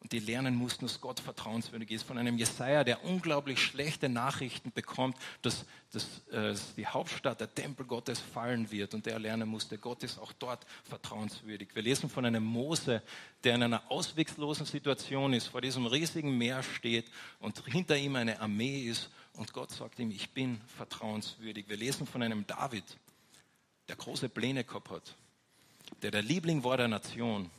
und 0.00 0.12
die 0.12 0.20
lernen 0.20 0.54
mussten, 0.54 0.86
dass 0.86 1.00
Gott 1.00 1.18
vertrauenswürdig 1.18 1.90
ist. 1.90 2.04
Von 2.04 2.18
einem 2.18 2.38
Jesaja, 2.38 2.84
der 2.84 3.04
unglaublich 3.04 3.60
schlechte 3.60 4.08
Nachrichten 4.08 4.70
bekommt, 4.70 5.16
dass, 5.42 5.64
dass 5.92 6.26
äh, 6.28 6.54
die 6.76 6.86
Hauptstadt, 6.86 7.40
der 7.40 7.52
Tempel 7.52 7.84
Gottes 7.84 8.20
fallen 8.20 8.70
wird 8.70 8.94
und 8.94 9.06
der 9.06 9.18
lernen 9.18 9.48
musste, 9.48 9.76
Gott 9.76 10.04
ist 10.04 10.18
auch 10.18 10.32
dort 10.32 10.64
vertrauenswürdig. 10.84 11.74
Wir 11.74 11.82
lesen 11.82 12.08
von 12.08 12.24
einem 12.24 12.44
Mose, 12.44 13.02
der 13.42 13.56
in 13.56 13.64
einer 13.64 13.90
ausweglosen 13.90 14.66
Situation 14.66 15.32
ist, 15.32 15.48
vor 15.48 15.60
diesem 15.60 15.86
riesigen 15.86 16.38
Meer 16.38 16.62
steht 16.62 17.06
und 17.40 17.64
hinter 17.66 17.96
ihm 17.96 18.14
eine 18.14 18.40
Armee 18.40 18.82
ist 18.82 19.10
und 19.32 19.52
Gott 19.52 19.72
sagt 19.72 19.98
ihm, 19.98 20.12
ich 20.12 20.30
bin 20.30 20.60
vertrauenswürdig. 20.76 21.68
Wir 21.68 21.76
lesen 21.76 22.06
von 22.06 22.22
einem 22.22 22.46
David, 22.46 22.84
der 23.88 23.96
große 23.96 24.28
Pläne 24.28 24.62
gehabt 24.62 24.90
hat, 24.90 25.16
der 26.02 26.12
der 26.12 26.22
Liebling 26.22 26.62
war 26.62 26.76
der 26.76 26.88
Nation 26.88 27.50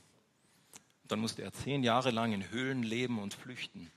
dann 1.10 1.20
musste 1.20 1.42
er 1.42 1.52
zehn 1.52 1.84
Jahre 1.84 2.12
lang 2.12 2.34
in 2.34 2.50
Höhlen 2.50 2.84
leben 2.84 3.20
und 3.20 3.34
flüchten. 3.34 3.92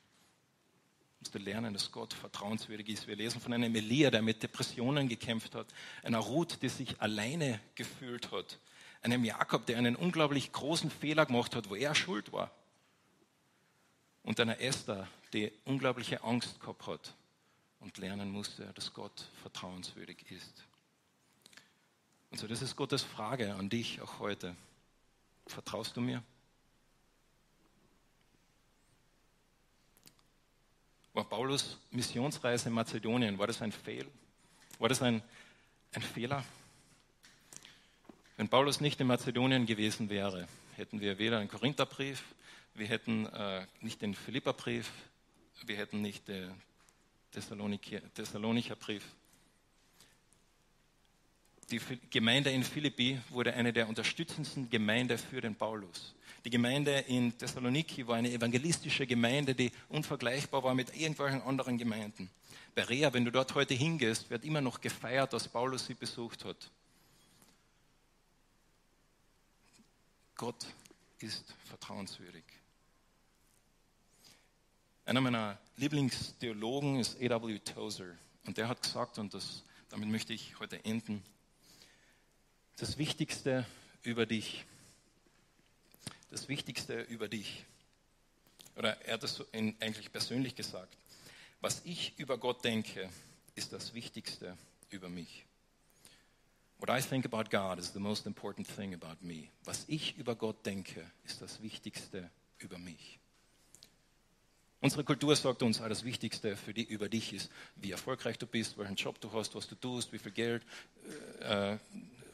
Musste 1.20 1.38
lernen, 1.38 1.74
dass 1.74 1.92
Gott 1.92 2.14
vertrauenswürdig 2.14 2.88
ist. 2.88 3.06
Wir 3.06 3.16
lesen 3.16 3.40
von 3.40 3.52
einem 3.52 3.74
Elia, 3.76 4.10
der 4.10 4.22
mit 4.22 4.42
Depressionen 4.42 5.08
gekämpft 5.08 5.54
hat, 5.54 5.66
einer 6.02 6.18
Ruth, 6.18 6.62
die 6.62 6.68
sich 6.68 7.00
alleine 7.00 7.60
gefühlt 7.74 8.32
hat, 8.32 8.58
einem 9.02 9.24
Jakob, 9.24 9.66
der 9.66 9.78
einen 9.78 9.94
unglaublich 9.94 10.52
großen 10.52 10.90
Fehler 10.90 11.26
gemacht 11.26 11.54
hat, 11.54 11.68
wo 11.68 11.76
er 11.76 11.94
schuld 11.94 12.32
war. 12.32 12.50
Und 14.24 14.40
einer 14.40 14.60
Esther, 14.60 15.06
die 15.32 15.52
unglaubliche 15.64 16.24
Angst 16.24 16.60
gehabt 16.60 16.86
hat 16.86 17.14
und 17.80 17.98
lernen 17.98 18.30
musste, 18.30 18.72
dass 18.74 18.94
Gott 18.94 19.28
vertrauenswürdig 19.42 20.30
ist. 20.30 20.64
Und 22.30 22.38
so, 22.38 22.46
das 22.46 22.62
ist 22.62 22.76
Gottes 22.76 23.02
Frage 23.02 23.54
an 23.54 23.68
dich 23.68 24.00
auch 24.00 24.18
heute. 24.18 24.56
Vertraust 25.46 25.96
du 25.96 26.00
mir? 26.00 26.22
War 31.14 31.24
Paulus 31.24 31.78
Missionsreise 31.90 32.68
in 32.68 32.74
Mazedonien, 32.74 33.38
war 33.38 33.46
das 33.46 33.60
ein 33.60 33.72
Fehl? 33.72 34.06
War 34.78 34.88
das 34.88 35.02
ein, 35.02 35.22
ein 35.92 36.02
Fehler? 36.02 36.42
Wenn 38.38 38.48
Paulus 38.48 38.80
nicht 38.80 38.98
in 39.00 39.06
Mazedonien 39.06 39.66
gewesen 39.66 40.08
wäre, 40.08 40.48
hätten 40.74 41.00
wir 41.00 41.18
weder 41.18 41.38
einen 41.38 41.50
Korintherbrief, 41.50 42.24
wir 42.74 42.86
hätten 42.86 43.26
äh, 43.26 43.66
nicht 43.82 44.00
den 44.00 44.14
Philipperbrief, 44.14 44.90
wir 45.66 45.76
hätten 45.76 46.00
nicht 46.00 46.28
den 46.28 46.54
Thessalonicher 47.32 48.76
Brief. 48.76 49.04
Die 51.72 51.80
Gemeinde 52.10 52.50
in 52.50 52.64
Philippi 52.64 53.18
wurde 53.30 53.54
eine 53.54 53.72
der 53.72 53.88
unterstützendsten 53.88 54.68
Gemeinden 54.68 55.16
für 55.16 55.40
den 55.40 55.54
Paulus. 55.54 56.14
Die 56.44 56.50
Gemeinde 56.50 56.98
in 57.08 57.36
Thessaloniki 57.38 58.06
war 58.06 58.16
eine 58.16 58.30
evangelistische 58.30 59.06
Gemeinde, 59.06 59.54
die 59.54 59.72
unvergleichbar 59.88 60.62
war 60.62 60.74
mit 60.74 60.94
irgendwelchen 60.94 61.40
anderen 61.40 61.78
Gemeinden. 61.78 62.28
Bei 62.74 62.82
Rea, 62.82 63.10
wenn 63.14 63.24
du 63.24 63.32
dort 63.32 63.54
heute 63.54 63.72
hingehst, 63.72 64.28
wird 64.28 64.44
immer 64.44 64.60
noch 64.60 64.82
gefeiert, 64.82 65.32
dass 65.32 65.48
Paulus 65.48 65.86
sie 65.86 65.94
besucht 65.94 66.44
hat. 66.44 66.70
Gott 70.34 70.66
ist 71.20 71.54
vertrauenswürdig. 71.64 72.44
Einer 75.06 75.22
meiner 75.22 75.58
Lieblingstheologen 75.78 76.98
ist 76.98 77.16
A.W. 77.16 77.58
Tozer. 77.60 78.14
Und 78.44 78.58
der 78.58 78.68
hat 78.68 78.82
gesagt, 78.82 79.18
und 79.18 79.32
das, 79.32 79.64
damit 79.88 80.10
möchte 80.10 80.34
ich 80.34 80.58
heute 80.60 80.84
enden, 80.84 81.22
das 82.76 82.98
Wichtigste 82.98 83.66
über 84.02 84.26
dich 84.26 84.64
das 86.32 86.48
Wichtigste 86.48 87.02
über 87.02 87.28
dich. 87.28 87.64
Oder 88.76 89.00
er 89.02 89.14
hat 89.14 89.22
es 89.22 89.44
eigentlich 89.52 90.10
persönlich 90.10 90.56
gesagt. 90.56 90.96
Was 91.60 91.82
ich 91.84 92.14
über 92.18 92.38
Gott 92.38 92.64
denke, 92.64 93.08
ist 93.54 93.72
das 93.72 93.94
Wichtigste 93.94 94.56
über 94.90 95.08
mich. 95.10 95.44
What 96.78 96.88
I 96.88 97.06
think 97.06 97.26
about 97.26 97.50
God 97.50 97.78
is 97.78 97.92
the 97.92 98.00
most 98.00 98.26
important 98.26 98.66
thing 98.66 98.94
about 98.94 99.18
me. 99.20 99.48
Was 99.64 99.84
ich 99.86 100.16
über 100.16 100.34
Gott 100.34 100.66
denke, 100.66 101.08
ist 101.24 101.40
das 101.42 101.62
Wichtigste 101.62 102.28
über 102.58 102.78
mich. 102.78 103.18
Unsere 104.80 105.04
Kultur 105.04 105.36
sagt 105.36 105.62
uns, 105.62 105.78
das 105.78 106.02
Wichtigste 106.02 106.56
für 106.56 106.74
die, 106.74 106.82
über 106.82 107.08
dich 107.08 107.34
ist, 107.34 107.50
wie 107.76 107.92
erfolgreich 107.92 108.38
du 108.38 108.46
bist, 108.46 108.78
welchen 108.78 108.96
Job 108.96 109.20
du 109.20 109.30
hast, 109.32 109.54
was 109.54 109.68
du 109.68 109.76
tust, 109.76 110.12
wie 110.12 110.18
viel 110.18 110.32
Geld. 110.32 110.64
Äh, 111.40 111.76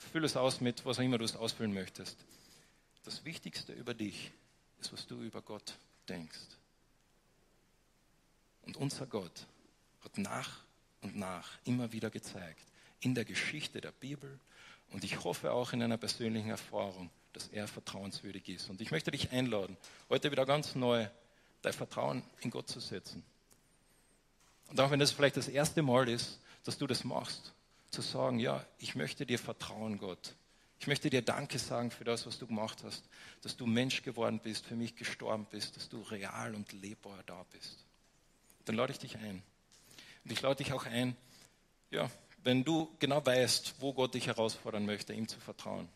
füll 0.09 0.25
es 0.25 0.37
aus 0.37 0.61
mit, 0.61 0.85
was 0.85 0.99
auch 0.99 1.03
immer 1.03 1.19
du 1.19 1.25
es 1.25 1.37
ausfüllen 1.37 1.73
möchtest. 1.73 2.17
Das 3.05 3.25
Wichtigste 3.25 3.73
über 3.73 3.95
dich 3.95 4.33
ist, 4.81 4.93
was 4.93 5.07
du 5.07 5.21
über 5.23 5.43
Gott 5.43 5.75
denkst. 6.09 6.39
Und 8.63 8.77
unser 8.77 9.07
Gott 9.07 9.47
hat 10.01 10.19
nach 10.19 10.61
und 11.01 11.17
nach 11.17 11.51
immer 11.65 11.93
wieder 11.93 12.11
gezeigt, 12.11 12.63
in 13.01 13.15
der 13.15 13.25
Geschichte 13.25 13.81
der 13.81 13.93
Bibel 13.93 14.39
und 14.91 15.05
ich 15.05 15.23
hoffe 15.25 15.53
auch 15.53 15.73
in 15.73 15.83
einer 15.83 15.97
persönlichen 15.97 16.51
Erfahrung, 16.51 17.11
dass 17.33 17.49
er 17.49 17.69
vertrauenswürdig 17.69 18.49
ist. 18.49 18.71
Und 18.71 18.81
ich 18.81 18.91
möchte 18.91 19.11
dich 19.11 19.31
einladen, 19.33 19.77
heute 20.09 20.31
wieder 20.31 20.47
ganz 20.47 20.75
neu 20.75 21.07
dein 21.63 21.73
Vertrauen 21.73 22.23
in 22.41 22.51
Gott 22.51 22.69
zu 22.69 22.81
setzen. 22.81 23.23
Und 24.69 24.81
auch 24.81 24.91
wenn 24.91 25.01
das 25.01 25.13
vielleicht 25.13 25.37
das 25.37 25.49
erste 25.49 25.83
Mal 25.83 26.09
ist, 26.09 26.41
dass 26.65 26.79
du 26.79 26.87
das 26.87 27.05
machst, 27.05 27.53
zu 27.91 28.03
sagen, 28.03 28.39
ja, 28.39 28.65
ich 28.79 28.95
möchte 28.95 29.27
dir 29.27 29.39
vertrauen, 29.39 29.99
Gott. 29.99 30.35
Ich 30.81 30.87
möchte 30.87 31.11
dir 31.11 31.23
Danke 31.23 31.59
sagen 31.59 31.91
für 31.91 32.05
das, 32.05 32.27
was 32.27 32.39
du 32.39 32.47
gemacht 32.47 32.85
hast, 32.85 33.05
dass 33.43 33.57
du 33.57 33.67
Mensch 33.67 34.03
geworden 34.03 34.41
bist, 34.41 34.67
für 34.67 34.77
mich 34.77 34.95
gestorben 34.95 35.47
bist, 35.51 35.77
dass 35.77 35.89
du 35.89 36.01
real 36.03 36.55
und 36.55 36.73
lebbar 36.73 37.23
da 37.27 37.45
bist. 37.53 37.85
Dann 38.65 38.77
lade 38.77 38.93
ich 38.93 38.99
dich 38.99 39.17
ein. 39.17 39.43
Und 40.25 40.33
ich 40.33 40.41
lade 40.41 40.57
dich 40.57 40.73
auch 40.73 40.87
ein, 40.87 41.17
ja, 41.91 42.11
wenn 42.45 42.65
du 42.65 42.95
genau 42.99 43.25
weißt, 43.25 43.77
wo 43.81 43.93
Gott 43.93 44.15
dich 44.15 44.27
herausfordern 44.27 44.87
möchte, 44.87 45.13
ihm 45.13 45.27
zu 45.27 45.41
vertrauen, 45.41 45.89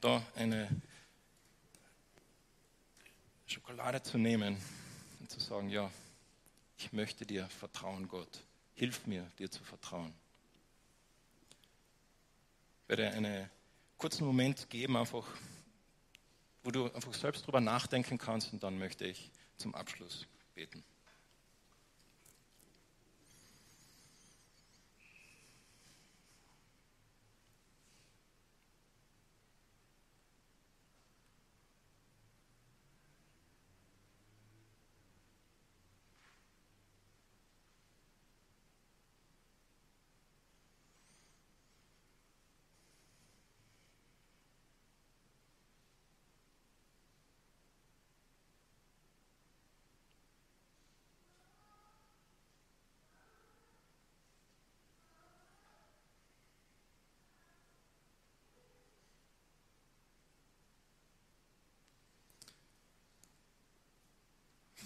da 0.00 0.22
eine 0.34 0.68
Schokolade 3.46 4.02
zu 4.02 4.18
nehmen 4.18 4.56
und 5.20 5.30
zu 5.30 5.38
sagen, 5.38 5.68
ja, 5.68 5.90
ich 6.76 6.92
möchte 6.92 7.24
dir 7.24 7.46
vertrauen, 7.46 8.08
Gott. 8.08 8.40
Hilf 8.74 9.06
mir, 9.06 9.30
dir 9.38 9.50
zu 9.50 9.62
vertrauen. 9.62 10.12
Ich 12.84 12.88
werde 12.90 13.12
einen 13.12 13.48
kurzen 13.96 14.26
Moment 14.26 14.68
geben, 14.68 14.98
einfach, 14.98 15.26
wo 16.62 16.70
du 16.70 16.92
einfach 16.92 17.14
selbst 17.14 17.46
drüber 17.46 17.62
nachdenken 17.62 18.18
kannst 18.18 18.52
und 18.52 18.62
dann 18.62 18.78
möchte 18.78 19.06
ich 19.06 19.30
zum 19.56 19.74
Abschluss 19.74 20.26
beten. 20.54 20.84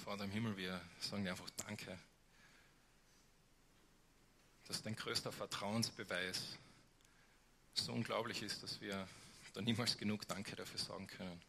Vater 0.09 0.24
im 0.24 0.30
Himmel, 0.30 0.56
wir 0.56 0.80
sagen 1.00 1.22
dir 1.22 1.32
einfach 1.32 1.50
Danke. 1.66 1.98
Dass 4.66 4.80
dein 4.80 4.96
größter 4.96 5.30
Vertrauensbeweis 5.30 6.56
so 7.74 7.92
unglaublich 7.92 8.42
ist, 8.42 8.62
dass 8.62 8.80
wir 8.80 9.06
da 9.52 9.61
niemals 9.61 9.98
genug 9.98 10.26
Danke 10.26 10.56
dafür 10.56 10.80
sagen 10.80 11.06
können. 11.09 11.42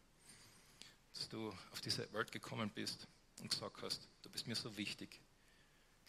Dass 1.14 1.26
du 1.30 1.48
auf 1.72 1.80
diese 1.80 2.12
Welt 2.12 2.32
gekommen 2.32 2.68
bist 2.68 3.06
und 3.40 3.50
gesagt 3.50 3.80
hast, 3.80 4.06
du 4.24 4.28
bist 4.28 4.46
mir 4.46 4.56
so 4.56 4.76
wichtig, 4.76 5.22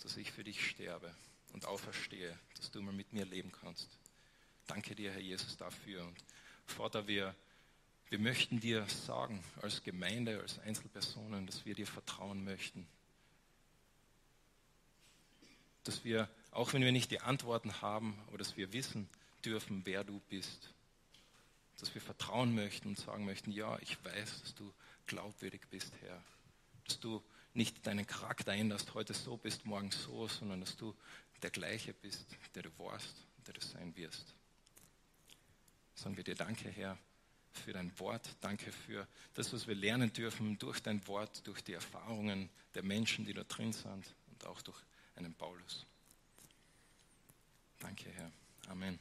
dass 0.04 0.18
ich 0.18 0.30
für 0.30 0.44
dich 0.44 0.68
sterbe 0.72 1.16
und 1.54 1.64
auferstehe, 1.64 2.38
dass 2.58 2.70
du 2.70 2.82
mal 2.82 2.92
mit 2.92 3.14
mir 3.14 3.24
leben 3.24 3.54
kannst. 3.54 3.88
Danke 4.68 4.94
dir, 4.94 5.14
Herr 5.14 5.22
Jesus, 5.22 5.56
dafür. 5.56 6.06
Und 6.06 6.22
Vater, 6.66 7.08
wir 7.08 7.34
wir 8.12 8.20
möchten 8.20 8.60
dir 8.60 8.86
sagen, 8.88 9.42
als 9.62 9.84
Gemeinde, 9.84 10.42
als 10.42 10.60
Einzelpersonen, 10.60 11.48
dass 11.48 11.66
wir 11.66 11.76
dir 11.76 11.88
vertrauen 11.88 12.44
möchten. 12.44 12.86
Dass 15.86 16.04
wir, 16.04 16.30
auch 16.52 16.74
wenn 16.74 16.84
wir 16.84 16.92
nicht 16.92 17.10
die 17.12 17.22
Antworten 17.22 17.82
haben, 17.82 18.20
aber 18.28 18.38
dass 18.38 18.58
wir 18.58 18.74
wissen 18.74 19.08
dürfen, 19.46 19.84
wer 19.86 20.04
du 20.04 20.20
bist. 20.30 20.74
Dass 21.80 21.94
wir 21.96 22.02
vertrauen 22.02 22.54
möchten 22.54 22.90
und 22.90 23.00
sagen 23.00 23.24
möchten, 23.24 23.50
ja, 23.50 23.80
ich 23.80 24.04
weiß, 24.04 24.42
dass 24.42 24.56
du 24.56 24.74
glaubwürdig 25.08 25.62
bist, 25.70 25.94
Herr. 26.02 26.22
Dass 26.84 27.00
du 27.00 27.24
nicht 27.54 27.88
deinen 27.88 28.06
Charakter 28.06 28.52
änderst, 28.52 28.94
heute 28.94 29.14
so 29.14 29.38
bist, 29.38 29.66
morgen 29.66 29.92
so, 29.92 30.28
sondern 30.28 30.60
dass 30.60 30.76
du 30.76 30.94
der 31.44 31.50
gleiche 31.50 31.94
bist, 31.94 32.26
der 32.56 32.64
du 32.64 32.70
warst 32.78 33.26
der 33.48 33.54
du 33.54 33.62
sein 33.62 33.96
wirst. 33.96 34.36
Sagen 35.96 36.16
wir 36.16 36.24
dir 36.24 36.36
Danke, 36.36 36.70
Herr 36.70 36.98
für 37.54 37.74
dein 37.74 37.98
Wort. 38.00 38.36
Danke 38.42 38.72
für 38.72 39.08
das, 39.34 39.52
was 39.54 39.68
wir 39.68 39.76
lernen 39.76 40.12
dürfen 40.14 40.58
durch 40.58 40.82
dein 40.82 41.06
Wort, 41.08 41.46
durch 41.46 41.62
die 41.64 41.74
Erfahrungen 41.74 42.50
der 42.74 42.84
Menschen, 42.84 43.26
die 43.26 43.34
da 43.34 43.44
drin 43.44 43.74
sind 43.74 44.16
und 44.32 44.46
auch 44.46 44.62
durch 44.62 44.78
einen 45.16 45.34
Paulus. 45.34 45.86
Danke, 47.80 48.10
Herr. 48.12 48.32
Amen. 48.68 49.00